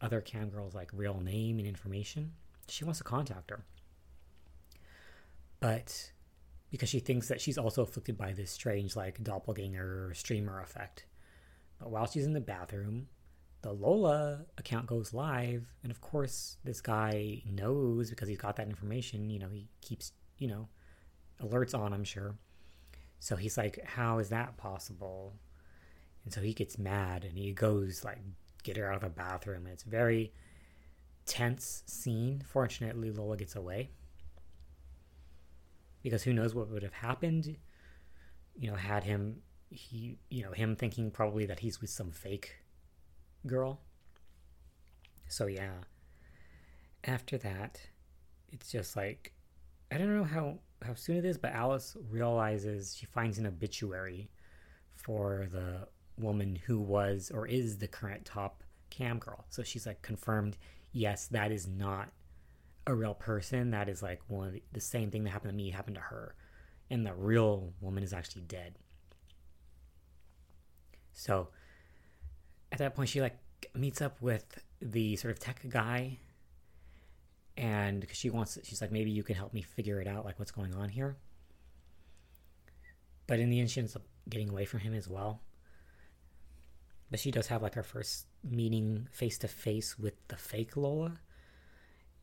other 0.00 0.20
cam 0.20 0.50
girl's 0.50 0.74
like 0.74 0.90
real 0.92 1.20
name 1.20 1.58
and 1.58 1.66
information. 1.66 2.32
She 2.68 2.84
wants 2.84 2.98
to 2.98 3.04
contact 3.04 3.50
her. 3.50 3.64
But 5.60 6.12
because 6.70 6.88
she 6.88 7.00
thinks 7.00 7.28
that 7.28 7.40
she's 7.40 7.58
also 7.58 7.82
afflicted 7.82 8.16
by 8.16 8.32
this 8.32 8.50
strange 8.50 8.96
like 8.96 9.22
doppelganger 9.22 10.12
streamer 10.14 10.60
effect. 10.60 11.06
But 11.78 11.90
while 11.90 12.06
she's 12.06 12.26
in 12.26 12.32
the 12.32 12.40
bathroom, 12.40 13.08
the 13.62 13.72
Lola 13.72 14.44
account 14.58 14.86
goes 14.86 15.14
live, 15.14 15.66
and 15.82 15.90
of 15.90 16.02
course, 16.02 16.58
this 16.64 16.82
guy 16.82 17.42
knows 17.50 18.10
because 18.10 18.28
he's 18.28 18.38
got 18.38 18.56
that 18.56 18.68
information. 18.68 19.30
You 19.30 19.38
know, 19.38 19.48
he 19.48 19.68
keeps, 19.80 20.12
you 20.36 20.48
know, 20.48 20.68
alerts 21.42 21.78
on, 21.78 21.94
I'm 21.94 22.04
sure. 22.04 22.34
So 23.20 23.36
he's 23.36 23.56
like, 23.56 23.82
How 23.86 24.18
is 24.18 24.28
that 24.28 24.58
possible? 24.58 25.32
And 26.24 26.32
so 26.32 26.42
he 26.42 26.52
gets 26.52 26.78
mad 26.78 27.24
and 27.24 27.38
he 27.38 27.52
goes, 27.52 28.04
like, 28.04 28.18
get 28.64 28.76
her 28.76 28.90
out 28.90 28.96
of 28.96 29.02
the 29.02 29.08
bathroom. 29.08 29.66
It's 29.66 29.84
very 29.84 30.32
tense 31.26 31.84
scene. 31.86 32.42
Fortunately, 32.44 33.10
Lola 33.10 33.36
gets 33.36 33.54
away. 33.54 33.90
Because 36.02 36.24
who 36.24 36.32
knows 36.32 36.54
what 36.54 36.68
would 36.68 36.82
have 36.82 36.92
happened, 36.92 37.56
you 38.58 38.70
know, 38.70 38.76
had 38.76 39.04
him, 39.04 39.36
he, 39.70 40.18
you 40.28 40.42
know, 40.42 40.52
him 40.52 40.76
thinking 40.76 41.10
probably 41.10 41.46
that 41.46 41.60
he's 41.60 41.80
with 41.80 41.90
some 41.90 42.10
fake 42.10 42.56
girl. 43.46 43.80
So 45.28 45.46
yeah. 45.46 45.84
After 47.04 47.38
that, 47.38 47.80
it's 48.50 48.70
just 48.70 48.96
like 48.96 49.32
I 49.90 49.98
don't 49.98 50.14
know 50.14 50.24
how 50.24 50.58
how 50.82 50.94
soon 50.94 51.16
it 51.16 51.24
is, 51.24 51.38
but 51.38 51.52
Alice 51.52 51.96
realizes 52.10 52.96
she 52.96 53.06
finds 53.06 53.38
an 53.38 53.46
obituary 53.46 54.30
for 54.94 55.48
the 55.50 55.88
woman 56.18 56.58
who 56.66 56.78
was 56.78 57.30
or 57.32 57.46
is 57.46 57.78
the 57.78 57.88
current 57.88 58.24
top 58.24 58.62
cam 58.90 59.18
girl. 59.18 59.44
So 59.50 59.62
she's 59.62 59.86
like 59.86 60.02
confirmed, 60.02 60.56
yes, 60.92 61.26
that 61.28 61.50
is 61.52 61.66
not 61.66 62.10
a 62.86 62.94
real 62.94 63.14
person. 63.14 63.70
That 63.70 63.88
is 63.88 64.02
like 64.02 64.20
one 64.28 64.52
the, 64.52 64.62
the 64.72 64.80
same 64.80 65.10
thing 65.10 65.24
that 65.24 65.30
happened 65.30 65.52
to 65.52 65.56
me 65.56 65.70
happened 65.70 65.96
to 65.96 66.02
her. 66.02 66.34
And 66.90 67.06
the 67.06 67.14
real 67.14 67.72
woman 67.80 68.02
is 68.02 68.12
actually 68.12 68.42
dead. 68.42 68.74
So 71.12 71.48
at 72.72 72.78
that 72.78 72.94
point 72.94 73.08
she 73.08 73.20
like 73.20 73.36
meets 73.74 74.02
up 74.02 74.20
with 74.20 74.60
the 74.80 75.16
sort 75.16 75.32
of 75.32 75.38
tech 75.38 75.60
guy 75.68 76.18
and 77.56 78.00
because 78.00 78.16
she 78.16 78.30
wants 78.30 78.58
she's 78.64 78.80
like 78.80 78.90
maybe 78.90 79.10
you 79.10 79.22
can 79.22 79.36
help 79.36 79.54
me 79.54 79.62
figure 79.62 80.00
it 80.00 80.08
out 80.08 80.24
like 80.24 80.38
what's 80.38 80.50
going 80.50 80.74
on 80.74 80.88
here 80.88 81.16
but 83.26 83.38
in 83.38 83.48
the 83.48 83.60
end 83.60 83.70
she 83.70 83.80
ends 83.80 83.94
up 83.94 84.02
getting 84.28 84.50
away 84.50 84.64
from 84.64 84.80
him 84.80 84.92
as 84.92 85.08
well 85.08 85.40
but 87.10 87.20
she 87.20 87.30
does 87.30 87.46
have 87.46 87.62
like 87.62 87.74
her 87.74 87.82
first 87.82 88.26
meeting 88.42 89.08
face 89.10 89.38
to 89.38 89.48
face 89.48 89.98
with 89.98 90.14
the 90.28 90.36
fake 90.36 90.76
lola 90.76 91.12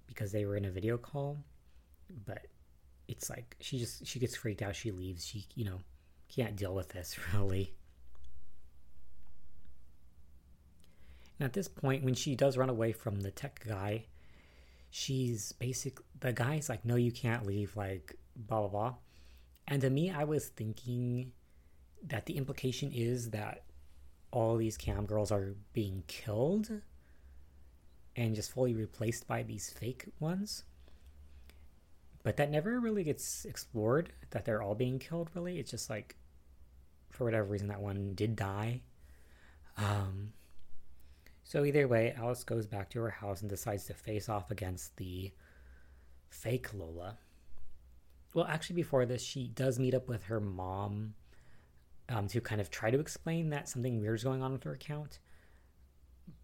because 0.08 0.32
they 0.32 0.46
were 0.46 0.56
in 0.56 0.66
a 0.66 0.72
video 0.72 0.98
call 0.98 1.38
but 2.26 2.48
it's 3.08 3.30
like 3.30 3.56
she 3.60 3.80
just 3.80 4.06
she 4.06 4.20
gets 4.20 4.36
freaked 4.36 4.62
out 4.62 4.76
she 4.76 4.92
leaves 4.92 5.26
she 5.26 5.46
you 5.56 5.66
know 5.66 5.80
can't 6.34 6.56
deal 6.56 6.74
with 6.74 6.90
this 6.90 7.18
really 7.34 7.74
And 11.42 11.48
at 11.48 11.54
this 11.54 11.68
point, 11.68 12.04
when 12.04 12.14
she 12.14 12.36
does 12.36 12.56
run 12.56 12.70
away 12.70 12.92
from 12.92 13.22
the 13.22 13.32
tech 13.32 13.66
guy, 13.68 14.06
she's 14.92 15.54
basic. 15.54 15.98
The 16.20 16.34
guy's 16.34 16.70
like, 16.70 16.86
"No, 16.86 16.98
you 16.98 17.12
can't 17.12 17.48
leave." 17.48 17.76
Like 17.76 18.16
blah 18.36 18.60
blah 18.60 18.68
blah. 18.70 18.94
And 19.68 19.82
to 19.82 19.90
me, 19.90 20.12
I 20.12 20.24
was 20.24 20.50
thinking 20.50 21.32
that 22.04 22.28
the 22.28 22.38
implication 22.38 22.92
is 22.94 23.32
that 23.32 23.64
all 24.32 24.58
these 24.58 24.78
cam 24.78 25.06
girls 25.06 25.32
are 25.32 25.56
being 25.74 26.04
killed 26.08 26.82
and 28.16 28.36
just 28.36 28.52
fully 28.52 28.74
replaced 28.74 29.28
by 29.28 29.44
these 29.44 29.70
fake 29.70 30.06
ones. 30.20 30.64
But 32.24 32.38
that 32.38 32.52
never 32.52 32.80
really 32.80 33.04
gets 33.04 33.46
explored 33.46 34.14
that 34.30 34.46
they're 34.46 34.62
all 34.62 34.76
being 34.76 35.00
killed, 35.00 35.30
really. 35.34 35.60
It's 35.60 35.72
just 35.72 35.90
like, 35.90 36.16
for 37.10 37.26
whatever 37.26 37.46
reason, 37.46 37.68
that 37.70 37.82
one 37.82 38.14
did 38.14 38.36
die. 38.36 38.82
Um, 39.78 40.34
so 41.44 41.66
either 41.66 41.88
way, 41.88 42.14
Alice 42.16 42.44
goes 42.44 42.68
back 42.68 42.90
to 42.92 43.02
her 43.02 43.10
house 43.10 43.42
and 43.42 43.50
decides 43.50 43.86
to 43.86 43.94
face 43.94 44.30
off 44.30 44.52
against 44.52 44.96
the 44.98 45.32
fake 46.30 46.74
Lola. 46.74 47.18
Well, 48.34 48.46
actually, 48.46 48.78
before 48.78 49.06
this, 49.06 49.24
she 49.24 49.48
does 49.48 49.80
meet 49.80 49.94
up 49.94 50.08
with 50.08 50.24
her 50.24 50.40
mom 50.40 51.16
um, 52.12 52.28
to 52.28 52.42
kind 52.42 52.60
of 52.60 52.70
try 52.70 52.92
to 52.92 53.00
explain 53.00 53.50
that 53.50 53.70
something 53.70 54.02
weird 54.02 54.18
is 54.18 54.24
going 54.24 54.44
on 54.44 54.52
with 54.52 54.64
her 54.64 54.74
account. 54.74 55.20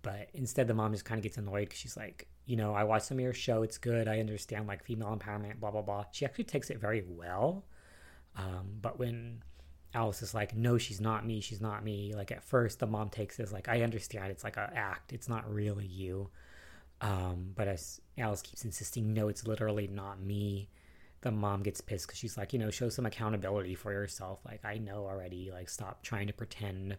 But 0.01 0.29
instead, 0.33 0.67
the 0.67 0.74
mom 0.74 0.93
just 0.93 1.05
kind 1.05 1.19
of 1.19 1.24
gets 1.24 1.38
annoyed 1.38 1.67
because 1.67 1.79
she's 1.79 1.97
like, 1.97 2.27
you 2.45 2.55
know, 2.55 2.74
I 2.74 2.86
watched 2.86 3.05
some 3.05 3.17
of 3.17 3.24
your 3.24 3.33
show. 3.33 3.63
It's 3.63 3.77
good. 3.77 4.07
I 4.07 4.19
understand 4.19 4.67
like 4.67 4.83
female 4.83 5.15
empowerment, 5.15 5.59
blah, 5.59 5.71
blah, 5.71 5.81
blah. 5.81 6.05
She 6.12 6.25
actually 6.25 6.45
takes 6.45 6.69
it 6.69 6.79
very 6.79 7.03
well. 7.07 7.65
Um, 8.36 8.77
but 8.81 8.97
when 8.97 9.43
Alice 9.93 10.21
is 10.21 10.33
like, 10.33 10.55
no, 10.55 10.77
she's 10.77 11.01
not 11.01 11.25
me. 11.25 11.41
She's 11.41 11.62
not 11.62 11.83
me. 11.83 12.13
Like 12.15 12.31
at 12.31 12.43
first, 12.43 12.79
the 12.79 12.88
mom 12.88 13.09
takes 13.09 13.36
this 13.36 13.51
like, 13.51 13.67
I 13.67 13.81
understand. 13.81 14.31
It's 14.31 14.43
like 14.43 14.57
an 14.57 14.69
act. 14.74 15.12
It's 15.12 15.27
not 15.27 15.51
really 15.51 15.86
you. 15.86 16.29
Um, 17.01 17.51
but 17.55 17.67
as 17.67 18.00
Alice 18.17 18.41
keeps 18.41 18.63
insisting, 18.63 19.13
no, 19.13 19.27
it's 19.27 19.45
literally 19.45 19.88
not 19.88 20.21
me. 20.21 20.69
The 21.27 21.31
mom 21.31 21.62
gets 21.62 21.81
pissed 21.81 22.07
because 22.07 22.17
she's 22.17 22.38
like, 22.38 22.53
you 22.53 22.60
know, 22.60 22.72
show 22.72 22.88
some 22.88 23.05
accountability 23.05 23.75
for 23.75 23.91
yourself. 23.91 24.39
Like 24.46 24.63
I 24.63 24.77
know 24.77 25.05
already. 25.05 25.51
Like 25.51 25.67
stop 25.67 26.01
trying 26.01 26.27
to 26.27 26.34
pretend. 26.34 26.96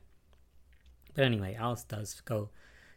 But 1.15 1.25
anyway, 1.25 1.57
Alice 1.59 1.85
does 1.85 2.21
go 2.27 2.51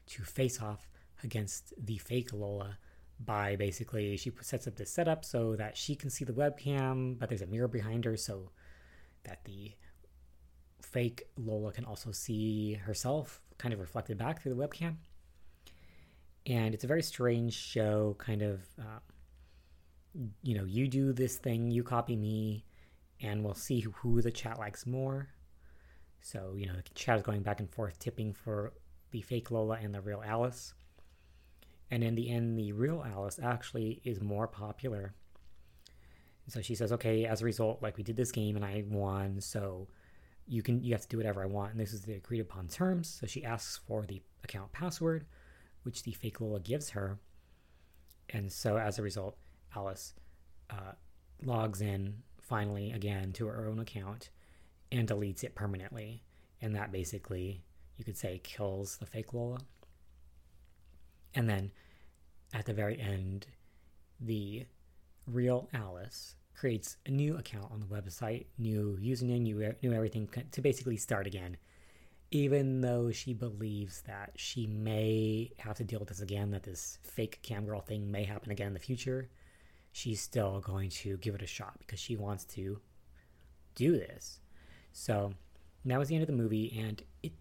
to 0.08 0.24
face 0.24 0.62
off 0.62 0.90
against 1.24 1.74
the 1.78 1.98
fake 2.00 2.34
Lola 2.34 2.78
by 3.18 3.56
basically 3.56 4.18
she 4.18 4.30
sets 4.42 4.68
up 4.68 4.76
this 4.76 4.92
setup 4.92 5.24
so 5.24 5.56
that 5.56 5.78
she 5.78 5.96
can 5.96 6.10
see 6.10 6.26
the 6.26 6.34
webcam, 6.34 7.18
but 7.18 7.30
there's 7.30 7.42
a 7.42 7.48
mirror 7.48 7.70
behind 7.70 8.04
her 8.04 8.18
so 8.18 8.50
that 9.24 9.46
the 9.46 9.72
fake 10.82 11.24
Lola 11.38 11.72
can 11.72 11.86
also 11.86 12.12
see 12.12 12.74
herself 12.74 13.40
kind 13.58 13.74
of 13.74 13.80
reflected 13.80 14.18
back 14.18 14.42
through 14.42 14.54
the 14.54 14.68
webcam. 14.68 14.96
And 16.46 16.74
it's 16.74 16.84
a 16.84 16.88
very 16.88 17.04
strange 17.04 17.54
show, 17.54 18.18
kind 18.20 18.42
of, 18.42 18.60
uh, 18.78 19.00
you 20.44 20.58
know, 20.58 20.65
you 20.65 20.88
do 20.88 21.13
this 21.13 21.38
thing, 21.38 21.72
you 21.72 21.84
copy 21.84 22.15
me, 22.15 22.65
and 23.22 23.44
we'll 23.44 23.53
see 23.53 23.80
who, 23.80 23.91
who 23.91 24.22
the 24.22 24.32
chat 24.32 24.60
likes 24.60 24.86
more. 24.86 25.30
So, 26.22 26.53
you 26.56 26.68
know, 26.68 26.75
the 26.75 26.84
chat 26.94 27.18
is 27.18 27.24
going 27.24 27.41
back 27.41 27.60
and 27.60 27.70
forth, 27.70 28.00
tipping 28.00 28.34
for 28.34 28.74
the 29.12 29.22
fake 29.22 29.51
Lola 29.51 29.77
and 29.82 29.94
the 29.94 30.01
real 30.01 30.24
Alice. 30.25 30.74
And 31.89 32.03
in 32.03 32.15
the 32.15 32.30
end, 32.30 32.58
the 32.58 32.72
real 32.72 33.03
Alice 33.06 33.39
actually 33.41 34.01
is 34.03 34.22
more 34.22 34.48
popular. 34.48 35.13
So 36.48 36.62
she 36.62 36.75
says, 36.75 36.91
okay, 36.91 37.25
as 37.25 37.41
a 37.41 37.46
result, 37.46 37.82
like 37.82 37.98
we 37.98 38.03
did 38.03 38.18
this 38.18 38.32
game 38.32 38.56
and 38.56 38.65
I 38.65 38.84
won, 38.88 39.39
so 39.39 39.88
you 40.48 40.62
can 40.62 40.84
you 40.84 40.94
have 40.94 41.01
to 41.03 41.08
do 41.08 41.18
whatever 41.18 41.41
I 41.41 41.46
want, 41.46 41.72
and 41.72 41.80
this 41.80 41.94
is 41.94 42.01
the 42.01 42.13
agreed 42.13 42.41
upon 42.41 42.68
terms. 42.68 43.08
So 43.20 43.27
she 43.27 43.46
asks 43.46 43.80
for 43.88 44.06
the 44.06 44.22
account 44.44 44.72
password, 44.72 45.25
which 45.84 46.03
the 46.03 46.12
fake 46.12 46.41
Lola 46.41 46.60
gives 46.60 46.89
her, 46.89 47.20
and 48.30 48.51
so 48.51 48.77
as 48.77 49.00
a 49.00 49.01
result, 49.01 49.38
Alice 49.75 50.13
uh, 50.70 50.94
logs 51.44 51.82
in 51.82 52.24
finally 52.42 52.92
again 52.92 53.32
to 53.34 53.48
her 53.48 53.68
own 53.68 53.80
account 53.80 54.30
and 54.92 55.08
deletes 55.08 55.44
it 55.44 55.56
permanently, 55.56 56.24
and 56.62 56.75
that 56.75 56.92
basically 56.92 57.63
you 57.98 58.04
could 58.04 58.18
say 58.18 58.42
kills 58.44 58.98
the 58.98 59.06
fake 59.06 59.34
Lola. 59.34 59.60
And 61.34 61.50
then 61.50 61.72
at 62.54 62.66
the 62.66 62.74
very 62.74 63.00
end, 63.00 63.48
the 64.20 64.66
real 65.25 65.70
Alice 65.74 66.36
creates 66.54 66.98
a 67.06 67.12
new 67.12 67.38
account 67.38 67.72
on 67.72 67.80
the 67.80 67.86
website, 67.86 68.46
new 68.58 68.98
username, 69.01 69.42
new, 69.42 69.74
new 69.82 69.94
everything 69.94 70.28
to 70.51 70.62
basically 70.62 70.98
start 70.98 71.25
again. 71.25 71.58
Even 72.32 72.82
though 72.82 73.12
she 73.12 73.34
believes 73.34 74.01
that 74.01 74.32
she 74.36 74.68
may 74.68 75.51
have 75.58 75.78
to 75.78 75.84
deal 75.84 76.00
with 76.00 76.10
this 76.10 76.22
again, 76.22 76.51
that 76.51 76.63
this 76.63 76.98
fake 77.01 77.40
cam 77.42 77.66
girl 77.66 77.82
thing 77.82 78.10
may 78.10 78.24
happen 78.24 78.51
again 78.51 78.68
in 78.68 78.74
the 78.74 78.80
future, 78.80 79.30
she's 79.92 80.22
still 80.22 80.60
going 80.60 80.90
to 80.90 81.18
give 81.18 81.36
it 81.36 81.42
a 81.42 81.48
shot 81.48 81.76
because 81.80 82.00
she 82.00 82.16
wants 82.16 82.46
to 82.46 82.80
do 83.76 83.94
this. 83.94 84.40
So 84.94 85.34
that 85.86 86.00
was 86.00 86.10
the 86.10 86.16
end 86.16 86.24
of 86.24 86.28
the 86.28 86.34
movie, 86.34 86.78
and 86.80 87.02
it 87.24 87.34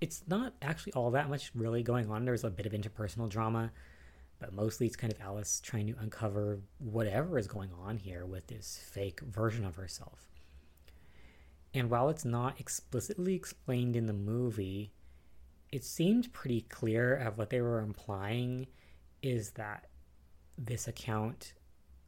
it's 0.00 0.24
not 0.26 0.54
actually 0.60 0.92
all 0.94 1.12
that 1.12 1.30
much 1.30 1.52
really 1.54 1.82
going 1.84 2.10
on. 2.10 2.24
There's 2.24 2.42
a 2.42 2.50
bit 2.50 2.66
of 2.66 2.72
interpersonal 2.72 3.28
drama, 3.28 3.70
but 4.40 4.52
mostly 4.52 4.88
it's 4.88 4.96
kind 4.96 5.12
of 5.12 5.20
Alice 5.20 5.60
trying 5.60 5.86
to 5.86 5.94
uncover 6.00 6.58
whatever 6.78 7.38
is 7.38 7.46
going 7.46 7.70
on 7.84 7.98
here 7.98 8.26
with 8.26 8.48
this 8.48 8.80
fake 8.90 9.20
version 9.20 9.64
of 9.64 9.76
herself. 9.76 10.28
And 11.72 11.88
while 11.88 12.08
it's 12.08 12.24
not 12.24 12.58
explicitly 12.58 13.34
explained 13.34 13.94
in 13.94 14.06
the 14.06 14.12
movie, 14.12 14.92
it 15.70 15.84
seemed 15.84 16.32
pretty 16.32 16.62
clear 16.62 17.14
of 17.14 17.38
what 17.38 17.50
they 17.50 17.60
were 17.60 17.78
implying 17.78 18.66
is 19.22 19.52
that 19.52 19.86
this 20.58 20.88
account 20.88 21.54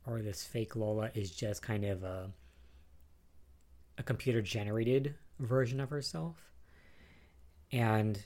or 0.06 0.22
this 0.22 0.44
fake 0.44 0.76
Lola 0.76 1.10
is 1.14 1.30
just 1.30 1.62
kind 1.62 1.84
of 1.84 2.02
a 2.02 2.30
a 3.96 4.02
computer 4.02 4.42
generated 4.42 5.14
version 5.38 5.80
of 5.80 5.90
herself. 5.90 6.36
And 7.72 8.20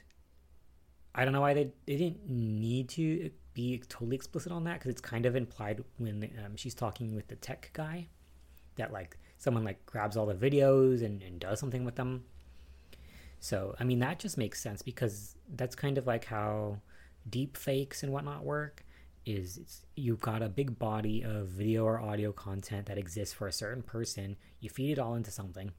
I 1.14 1.24
don't 1.24 1.32
know 1.32 1.40
why 1.40 1.54
they, 1.54 1.72
they 1.86 1.96
didn't 1.96 2.28
need 2.28 2.88
to 2.90 3.30
be 3.54 3.82
totally 3.88 4.16
explicit 4.16 4.52
on 4.52 4.64
that 4.64 4.74
because 4.74 4.90
it's 4.90 5.00
kind 5.00 5.26
of 5.26 5.36
implied 5.36 5.82
when 5.98 6.30
um, 6.44 6.56
she's 6.56 6.74
talking 6.74 7.14
with 7.14 7.28
the 7.28 7.36
tech 7.36 7.70
guy 7.72 8.06
that 8.76 8.92
like 8.92 9.18
someone 9.36 9.64
like 9.64 9.84
grabs 9.84 10.16
all 10.16 10.26
the 10.26 10.34
videos 10.34 11.02
and, 11.04 11.22
and 11.22 11.40
does 11.40 11.60
something 11.60 11.84
with 11.84 11.96
them. 11.96 12.24
So, 13.40 13.74
I 13.78 13.84
mean, 13.84 14.00
that 14.00 14.18
just 14.18 14.38
makes 14.38 14.60
sense 14.60 14.82
because 14.82 15.36
that's 15.54 15.74
kind 15.74 15.98
of 15.98 16.06
like 16.06 16.24
how 16.24 16.78
deep 17.28 17.56
fakes 17.56 18.02
and 18.02 18.12
whatnot 18.12 18.44
work 18.44 18.84
is 19.28 19.82
you've 19.94 20.20
got 20.20 20.42
a 20.42 20.48
big 20.48 20.78
body 20.78 21.22
of 21.22 21.48
video 21.48 21.84
or 21.84 22.00
audio 22.00 22.32
content 22.32 22.86
that 22.86 22.98
exists 22.98 23.34
for 23.34 23.46
a 23.46 23.52
certain 23.52 23.82
person. 23.82 24.36
You 24.60 24.70
feed 24.70 24.92
it 24.92 24.98
all 24.98 25.14
into 25.14 25.30
something 25.30 25.72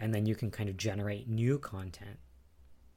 and 0.00 0.14
then 0.14 0.26
you 0.26 0.34
can 0.34 0.50
kind 0.50 0.68
of 0.68 0.76
generate 0.76 1.28
new 1.28 1.58
content 1.58 2.18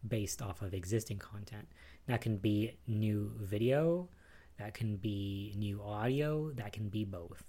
based 0.07 0.41
off 0.41 0.61
of 0.61 0.73
existing 0.73 1.19
content. 1.19 1.67
That 2.07 2.21
can 2.21 2.37
be 2.37 2.77
new 2.87 3.31
video 3.39 4.09
that 4.57 4.73
can 4.73 4.95
be 4.95 5.53
new 5.57 5.81
audio 5.83 6.51
that 6.51 6.71
can 6.71 6.89
be 6.89 7.03
both. 7.03 7.43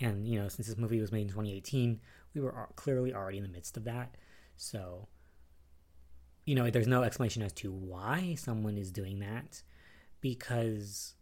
And 0.00 0.26
you 0.26 0.40
know 0.40 0.48
since 0.48 0.68
this 0.68 0.78
movie 0.78 1.00
was 1.00 1.12
made 1.12 1.22
in 1.22 1.28
2018 1.28 2.00
we 2.34 2.40
were 2.40 2.68
clearly 2.76 3.14
already 3.14 3.38
in 3.38 3.44
the 3.44 3.48
midst 3.48 3.76
of 3.76 3.84
that. 3.84 4.16
So 4.56 5.08
you 6.44 6.54
know 6.54 6.70
there's 6.70 6.88
no 6.88 7.02
explanation 7.02 7.42
as 7.42 7.52
to 7.54 7.70
why 7.70 8.34
someone 8.36 8.76
is 8.76 8.90
doing 8.90 9.20
that 9.20 9.62
because 10.20 11.14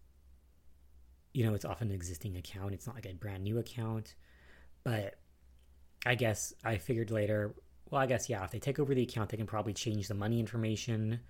you 1.33 1.45
know 1.45 1.55
it's 1.55 1.65
often 1.65 1.89
an 1.89 1.95
existing 1.95 2.37
account. 2.37 2.73
It's 2.73 2.87
not 2.87 2.97
like 2.97 3.07
a 3.07 3.15
brand 3.15 3.45
new 3.45 3.59
account. 3.59 4.15
But 4.85 5.17
i 6.05 6.15
guess 6.15 6.55
i 6.65 6.77
figured 6.77 7.11
later 7.11 7.53
well 7.91 8.01
i 8.01 8.07
guess 8.07 8.29
yeah 8.29 8.45
if 8.45 8.53
they 8.53 8.61
take 8.61 8.79
over 8.79 8.95
the 8.95 9.03
account 9.03 9.29
they 9.29 9.37
can 9.37 9.47
probably 9.47 9.73
change 9.73 10.09
the 10.09 10.15
money 10.15 10.41
information. 10.41 11.21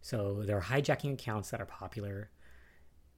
So 0.00 0.42
they're 0.44 0.60
hijacking 0.60 1.14
accounts 1.14 1.50
that 1.50 1.60
are 1.60 1.66
popular 1.66 2.30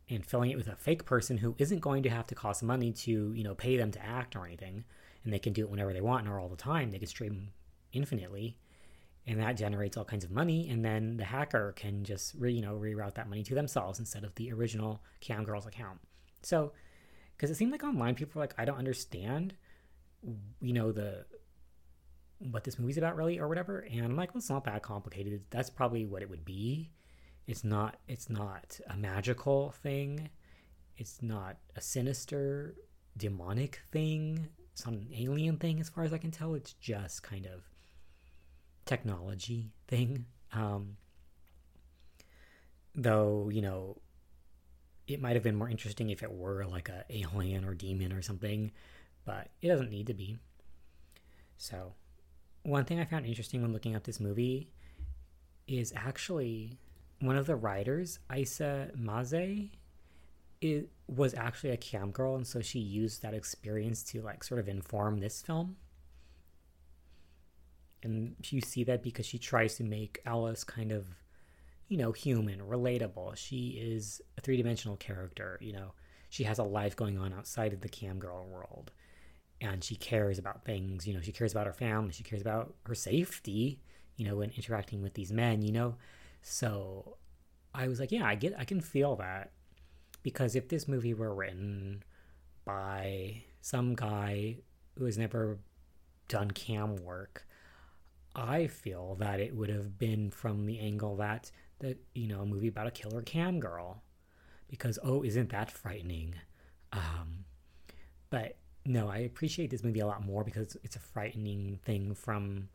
and 0.08 0.24
filling 0.24 0.50
it 0.50 0.56
with 0.56 0.68
a 0.68 0.76
fake 0.76 1.04
person 1.04 1.38
who 1.38 1.54
isn't 1.58 1.80
going 1.80 2.02
to 2.04 2.10
have 2.10 2.26
to 2.28 2.34
cost 2.34 2.62
money 2.62 2.92
to 2.92 3.32
you 3.34 3.44
know 3.44 3.54
pay 3.54 3.76
them 3.76 3.90
to 3.92 4.04
act 4.04 4.36
or 4.36 4.46
anything. 4.46 4.84
And 5.24 5.32
they 5.32 5.38
can 5.38 5.52
do 5.52 5.64
it 5.64 5.70
whenever 5.70 5.92
they 5.92 6.00
want 6.00 6.28
or 6.28 6.40
all 6.40 6.48
the 6.48 6.56
time. 6.56 6.90
They 6.90 6.98
can 6.98 7.06
stream 7.06 7.50
infinitely 7.92 8.56
and 9.26 9.40
that 9.40 9.56
generates 9.56 9.96
all 9.96 10.04
kinds 10.04 10.24
of 10.24 10.30
money 10.30 10.68
and 10.68 10.84
then 10.84 11.16
the 11.16 11.24
hacker 11.24 11.72
can 11.76 12.04
just 12.04 12.34
re, 12.38 12.52
you 12.52 12.62
know 12.62 12.74
reroute 12.74 13.14
that 13.14 13.28
money 13.28 13.42
to 13.42 13.54
themselves 13.54 13.98
instead 13.98 14.24
of 14.24 14.34
the 14.34 14.52
original 14.52 15.02
cam 15.20 15.44
girls 15.44 15.66
account. 15.66 16.00
So 16.42 16.72
because 17.36 17.50
it 17.50 17.56
seemed 17.56 17.72
like 17.72 17.84
online 17.84 18.14
people 18.14 18.38
were 18.38 18.42
like 18.42 18.54
i 18.58 18.66
don't 18.66 18.76
understand 18.76 19.54
you 20.60 20.74
know 20.74 20.92
the 20.92 21.24
what 22.50 22.64
this 22.64 22.78
movie's 22.78 22.98
about 22.98 23.16
really 23.16 23.38
or 23.38 23.48
whatever 23.48 23.80
and 23.90 24.04
i'm 24.04 24.16
like 24.16 24.34
well 24.34 24.38
it's 24.38 24.50
not 24.50 24.64
that 24.64 24.82
complicated. 24.82 25.42
That's 25.50 25.70
probably 25.70 26.06
what 26.06 26.22
it 26.22 26.30
would 26.30 26.44
be. 26.44 26.90
It's 27.46 27.64
not 27.64 27.96
it's 28.08 28.30
not 28.30 28.80
a 28.88 28.96
magical 28.96 29.72
thing. 29.82 30.30
It's 30.96 31.22
not 31.22 31.56
a 31.76 31.80
sinister 31.80 32.74
demonic 33.16 33.80
thing. 33.90 34.48
It's 34.72 34.86
not 34.86 34.94
an 34.94 35.08
alien 35.14 35.56
thing 35.58 35.80
as 35.80 35.88
far 35.88 36.04
as 36.04 36.12
i 36.12 36.18
can 36.18 36.30
tell. 36.30 36.54
It's 36.54 36.72
just 36.74 37.22
kind 37.22 37.46
of 37.46 37.64
technology 38.90 39.70
thing. 39.86 40.26
Um, 40.52 40.96
though, 42.96 43.48
you 43.52 43.62
know, 43.62 43.98
it 45.06 45.22
might 45.22 45.34
have 45.34 45.44
been 45.44 45.54
more 45.54 45.70
interesting 45.70 46.10
if 46.10 46.24
it 46.24 46.32
were 46.32 46.64
like 46.66 46.88
a 46.88 47.04
alien 47.08 47.64
or 47.64 47.72
demon 47.72 48.12
or 48.12 48.20
something, 48.20 48.72
but 49.24 49.48
it 49.62 49.68
doesn't 49.68 49.90
need 49.90 50.08
to 50.08 50.14
be. 50.14 50.38
So, 51.56 51.94
one 52.64 52.84
thing 52.84 52.98
I 52.98 53.04
found 53.04 53.26
interesting 53.26 53.62
when 53.62 53.72
looking 53.72 53.94
up 53.94 54.02
this 54.02 54.18
movie 54.18 54.68
is 55.68 55.92
actually 55.94 56.76
one 57.20 57.36
of 57.36 57.46
the 57.46 57.54
writers, 57.54 58.18
Isa 58.34 58.90
Mazzei, 58.98 59.70
it 60.60 60.90
was 61.06 61.32
actually 61.34 61.70
a 61.70 61.76
cam 61.76 62.10
girl, 62.10 62.34
and 62.34 62.46
so 62.46 62.60
she 62.60 62.80
used 62.80 63.22
that 63.22 63.34
experience 63.34 64.02
to 64.04 64.20
like 64.20 64.42
sort 64.42 64.58
of 64.58 64.68
inform 64.68 65.18
this 65.18 65.42
film 65.42 65.76
and 68.02 68.36
you 68.44 68.60
see 68.60 68.84
that 68.84 69.02
because 69.02 69.26
she 69.26 69.38
tries 69.38 69.76
to 69.76 69.84
make 69.84 70.20
Alice 70.24 70.64
kind 70.64 70.92
of, 70.92 71.06
you 71.88 71.96
know, 71.96 72.12
human, 72.12 72.60
relatable. 72.60 73.36
She 73.36 73.78
is 73.80 74.20
a 74.38 74.40
three 74.40 74.56
dimensional 74.56 74.96
character, 74.96 75.58
you 75.60 75.72
know. 75.72 75.92
She 76.30 76.44
has 76.44 76.58
a 76.58 76.64
life 76.64 76.96
going 76.96 77.18
on 77.18 77.32
outside 77.32 77.72
of 77.72 77.80
the 77.80 77.88
cam 77.88 78.18
girl 78.18 78.46
world. 78.46 78.92
And 79.60 79.84
she 79.84 79.96
cares 79.96 80.38
about 80.38 80.64
things, 80.64 81.06
you 81.06 81.12
know, 81.12 81.20
she 81.20 81.32
cares 81.32 81.52
about 81.52 81.66
her 81.66 81.72
family, 81.72 82.12
she 82.12 82.22
cares 82.22 82.40
about 82.40 82.74
her 82.86 82.94
safety, 82.94 83.80
you 84.16 84.24
know, 84.24 84.36
when 84.36 84.50
interacting 84.56 85.02
with 85.02 85.14
these 85.14 85.32
men, 85.32 85.60
you 85.60 85.72
know. 85.72 85.96
So 86.42 87.18
I 87.74 87.88
was 87.88 88.00
like, 88.00 88.12
yeah, 88.12 88.26
I 88.26 88.34
get 88.34 88.54
I 88.58 88.64
can 88.64 88.80
feel 88.80 89.16
that. 89.16 89.52
Because 90.22 90.54
if 90.54 90.68
this 90.68 90.88
movie 90.88 91.14
were 91.14 91.34
written 91.34 92.02
by 92.64 93.42
some 93.60 93.94
guy 93.94 94.56
who 94.98 95.04
has 95.04 95.18
never 95.18 95.58
done 96.28 96.50
cam 96.50 96.96
work, 96.96 97.46
I 98.34 98.66
feel 98.68 99.16
that 99.16 99.40
it 99.40 99.54
would 99.54 99.68
have 99.68 99.98
been 99.98 100.30
from 100.30 100.66
the 100.66 100.78
angle 100.78 101.16
that 101.16 101.50
that 101.80 101.98
you 102.14 102.28
know 102.28 102.42
a 102.42 102.46
movie 102.46 102.68
about 102.68 102.86
a 102.86 102.90
killer 102.90 103.22
cam 103.22 103.58
girl, 103.58 104.02
because 104.68 104.98
oh, 105.02 105.24
isn't 105.24 105.50
that 105.50 105.70
frightening? 105.70 106.34
Um, 106.92 107.44
but 108.30 108.56
no, 108.84 109.08
I 109.08 109.18
appreciate 109.18 109.70
this 109.70 109.82
movie 109.82 110.00
a 110.00 110.06
lot 110.06 110.24
more 110.24 110.44
because 110.44 110.76
it's 110.82 110.96
a 110.96 111.00
frightening 111.00 111.78
thing 111.84 112.14
from 112.14 112.68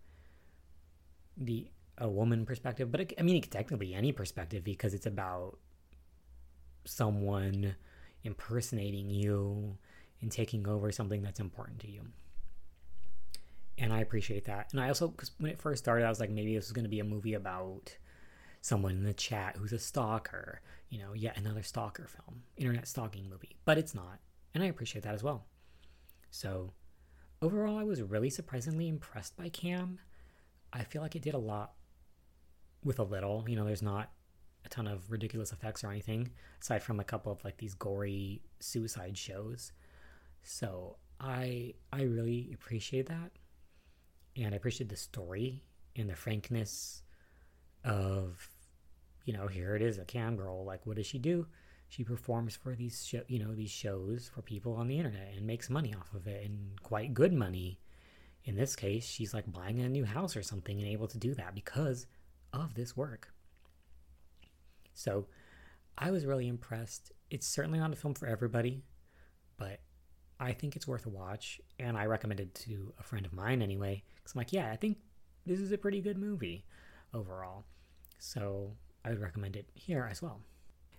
the 1.37 1.67
a 1.97 2.09
woman 2.09 2.45
perspective. 2.45 2.91
But 2.91 3.01
it, 3.01 3.13
I 3.17 3.21
mean, 3.21 3.37
it 3.37 3.41
could 3.43 3.51
technically 3.51 3.87
be 3.87 3.93
any 3.93 4.11
perspective 4.11 4.63
because 4.63 4.93
it's 4.93 5.05
about 5.05 5.57
someone 6.83 7.75
impersonating 8.23 9.09
you 9.09 9.77
and 10.21 10.31
taking 10.31 10.67
over 10.67 10.91
something 10.91 11.21
that's 11.21 11.39
important 11.39 11.79
to 11.79 11.89
you 11.89 12.01
and 13.77 13.91
I 13.91 13.99
appreciate 13.99 14.45
that. 14.45 14.69
And 14.71 14.79
I 14.79 14.87
also, 14.87 15.09
because 15.09 15.31
when 15.37 15.51
it 15.51 15.61
first 15.61 15.83
started, 15.83 16.05
I 16.05 16.09
was 16.09 16.19
like, 16.19 16.29
maybe 16.29 16.55
this 16.55 16.65
is 16.65 16.71
going 16.71 16.85
to 16.85 16.89
be 16.89 16.99
a 16.99 17.05
movie 17.05 17.33
about 17.33 17.95
someone 18.61 18.93
in 18.93 19.03
the 19.03 19.13
chat 19.13 19.57
who's 19.57 19.73
a 19.73 19.79
stalker, 19.79 20.61
you 20.89 20.99
know, 20.99 21.13
yet 21.13 21.37
another 21.37 21.63
stalker 21.63 22.07
film, 22.07 22.43
internet 22.57 22.87
stalking 22.87 23.29
movie. 23.29 23.57
But 23.65 23.77
it's 23.77 23.93
not, 23.93 24.19
and 24.53 24.63
I 24.63 24.67
appreciate 24.67 25.03
that 25.03 25.13
as 25.13 25.23
well. 25.23 25.45
So, 26.31 26.73
overall, 27.41 27.77
I 27.77 27.83
was 27.83 28.01
really 28.01 28.29
surprisingly 28.29 28.87
impressed 28.87 29.35
by 29.35 29.49
Cam. 29.49 29.99
I 30.73 30.83
feel 30.83 31.01
like 31.01 31.15
it 31.15 31.21
did 31.21 31.33
a 31.33 31.39
lot 31.39 31.73
with 32.83 32.99
a 32.99 33.03
little. 33.03 33.45
You 33.47 33.55
know, 33.55 33.65
there's 33.65 33.81
not 33.81 34.11
a 34.65 34.69
ton 34.69 34.87
of 34.87 35.11
ridiculous 35.11 35.51
effects 35.51 35.83
or 35.83 35.91
anything, 35.91 36.31
aside 36.61 36.81
from 36.81 36.99
a 36.99 37.03
couple 37.03 37.31
of 37.31 37.43
like 37.43 37.57
these 37.57 37.75
gory 37.75 38.41
suicide 38.59 39.17
shows. 39.17 39.73
So 40.43 40.97
I 41.19 41.73
I 41.93 42.03
really 42.03 42.51
appreciate 42.53 43.07
that 43.07 43.31
and 44.35 44.53
I 44.53 44.57
appreciate 44.57 44.89
the 44.89 44.97
story 44.97 45.63
and 45.95 46.09
the 46.09 46.15
frankness 46.15 47.01
of, 47.83 48.49
you 49.25 49.33
know, 49.33 49.47
here 49.47 49.75
it 49.75 49.81
is, 49.81 49.97
a 49.97 50.05
cam 50.05 50.35
girl. 50.35 50.65
Like, 50.65 50.85
what 50.85 50.97
does 50.97 51.07
she 51.07 51.19
do? 51.19 51.47
She 51.87 52.03
performs 52.03 52.55
for 52.55 52.75
these, 52.75 53.05
show, 53.05 53.21
you 53.27 53.39
know, 53.39 53.53
these 53.53 53.71
shows 53.71 54.29
for 54.33 54.41
people 54.41 54.73
on 54.73 54.87
the 54.87 54.97
internet 54.97 55.33
and 55.35 55.45
makes 55.45 55.69
money 55.69 55.93
off 55.93 56.13
of 56.13 56.27
it, 56.27 56.45
and 56.45 56.81
quite 56.81 57.13
good 57.13 57.31
money. 57.31 57.79
In 58.43 58.55
this 58.55 58.75
case, 58.75 59.05
she's 59.05 59.33
like 59.33 59.51
buying 59.51 59.79
a 59.79 59.89
new 59.89 60.05
house 60.05 60.35
or 60.35 60.43
something 60.43 60.79
and 60.79 60.87
able 60.87 61.07
to 61.07 61.17
do 61.17 61.33
that 61.35 61.55
because 61.55 62.07
of 62.53 62.73
this 62.73 62.97
work. 62.97 63.33
So, 64.93 65.27
I 65.97 66.11
was 66.11 66.25
really 66.25 66.47
impressed. 66.47 67.11
It's 67.29 67.47
certainly 67.47 67.79
not 67.79 67.93
a 67.93 67.95
film 67.95 68.15
for 68.15 68.27
everybody, 68.27 68.83
but 69.57 69.79
I 70.39 70.51
think 70.51 70.75
it's 70.75 70.87
worth 70.87 71.05
a 71.05 71.09
watch, 71.09 71.61
and 71.79 71.97
I 71.97 72.05
recommend 72.05 72.41
it 72.41 72.53
to 72.55 72.93
a 72.99 73.03
friend 73.03 73.25
of 73.25 73.33
mine 73.33 73.61
anyway. 73.61 74.03
Because 74.25 74.35
I'm 74.35 74.39
like, 74.39 74.53
yeah, 74.53 74.71
I 74.71 74.75
think 74.75 74.97
this 75.45 75.59
is 75.59 75.71
a 75.71 75.77
pretty 75.77 76.01
good 76.01 76.17
movie 76.17 76.65
overall. 77.13 77.63
So 78.17 78.71
I 79.03 79.09
would 79.09 79.21
recommend 79.21 79.55
it 79.55 79.67
here 79.75 80.07
as 80.09 80.19
well. 80.19 80.41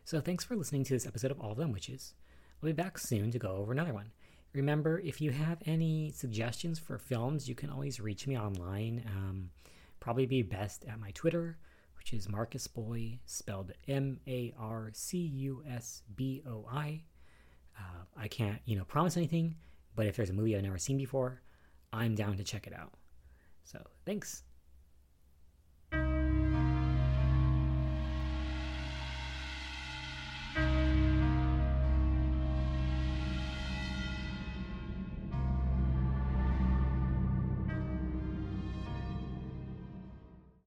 So 0.05 0.21
thanks 0.21 0.45
for 0.45 0.55
listening 0.55 0.85
to 0.85 0.93
this 0.93 1.07
episode 1.07 1.33
of 1.33 1.41
All 1.41 1.51
of 1.51 1.59
Them 1.59 1.73
Witches. 1.73 2.15
I'll 2.63 2.69
be 2.69 2.73
back 2.73 2.99
soon 2.99 3.33
to 3.33 3.39
go 3.41 3.57
over 3.57 3.73
another 3.73 3.93
one. 3.93 4.13
Remember, 4.53 5.01
if 5.01 5.21
you 5.21 5.33
have 5.33 5.59
any 5.67 6.13
suggestions 6.13 6.79
for 6.79 6.99
films, 6.99 7.49
you 7.49 7.57
can 7.57 7.69
always 7.69 7.99
reach 7.99 8.29
me 8.29 8.39
online. 8.39 9.03
Um, 9.09 9.51
probably 9.99 10.27
be 10.27 10.43
best 10.43 10.85
at 10.85 11.01
my 11.01 11.11
Twitter, 11.11 11.59
which 11.99 12.13
is 12.13 12.29
Marcus 12.29 12.69
Boy, 12.69 13.19
spelled 13.27 13.73
M 13.89 14.21
A 14.29 14.55
R 14.57 14.91
C 14.95 15.19
U 15.19 15.65
S 15.69 16.05
B 16.15 16.45
O 16.49 16.65
I. 16.71 17.03
Uh, 17.77 18.05
I 18.17 18.29
can't, 18.29 18.61
you 18.67 18.77
know, 18.77 18.85
promise 18.85 19.17
anything, 19.17 19.57
but 19.97 20.07
if 20.07 20.15
there's 20.15 20.31
a 20.31 20.33
movie 20.33 20.57
I've 20.57 20.63
never 20.63 20.79
seen 20.79 20.97
before, 20.97 21.43
I'm 21.93 22.15
down 22.15 22.37
to 22.37 22.45
check 22.45 22.69
it 22.69 22.73
out. 22.73 22.93
So 23.67 23.83
thanks. 24.05 24.46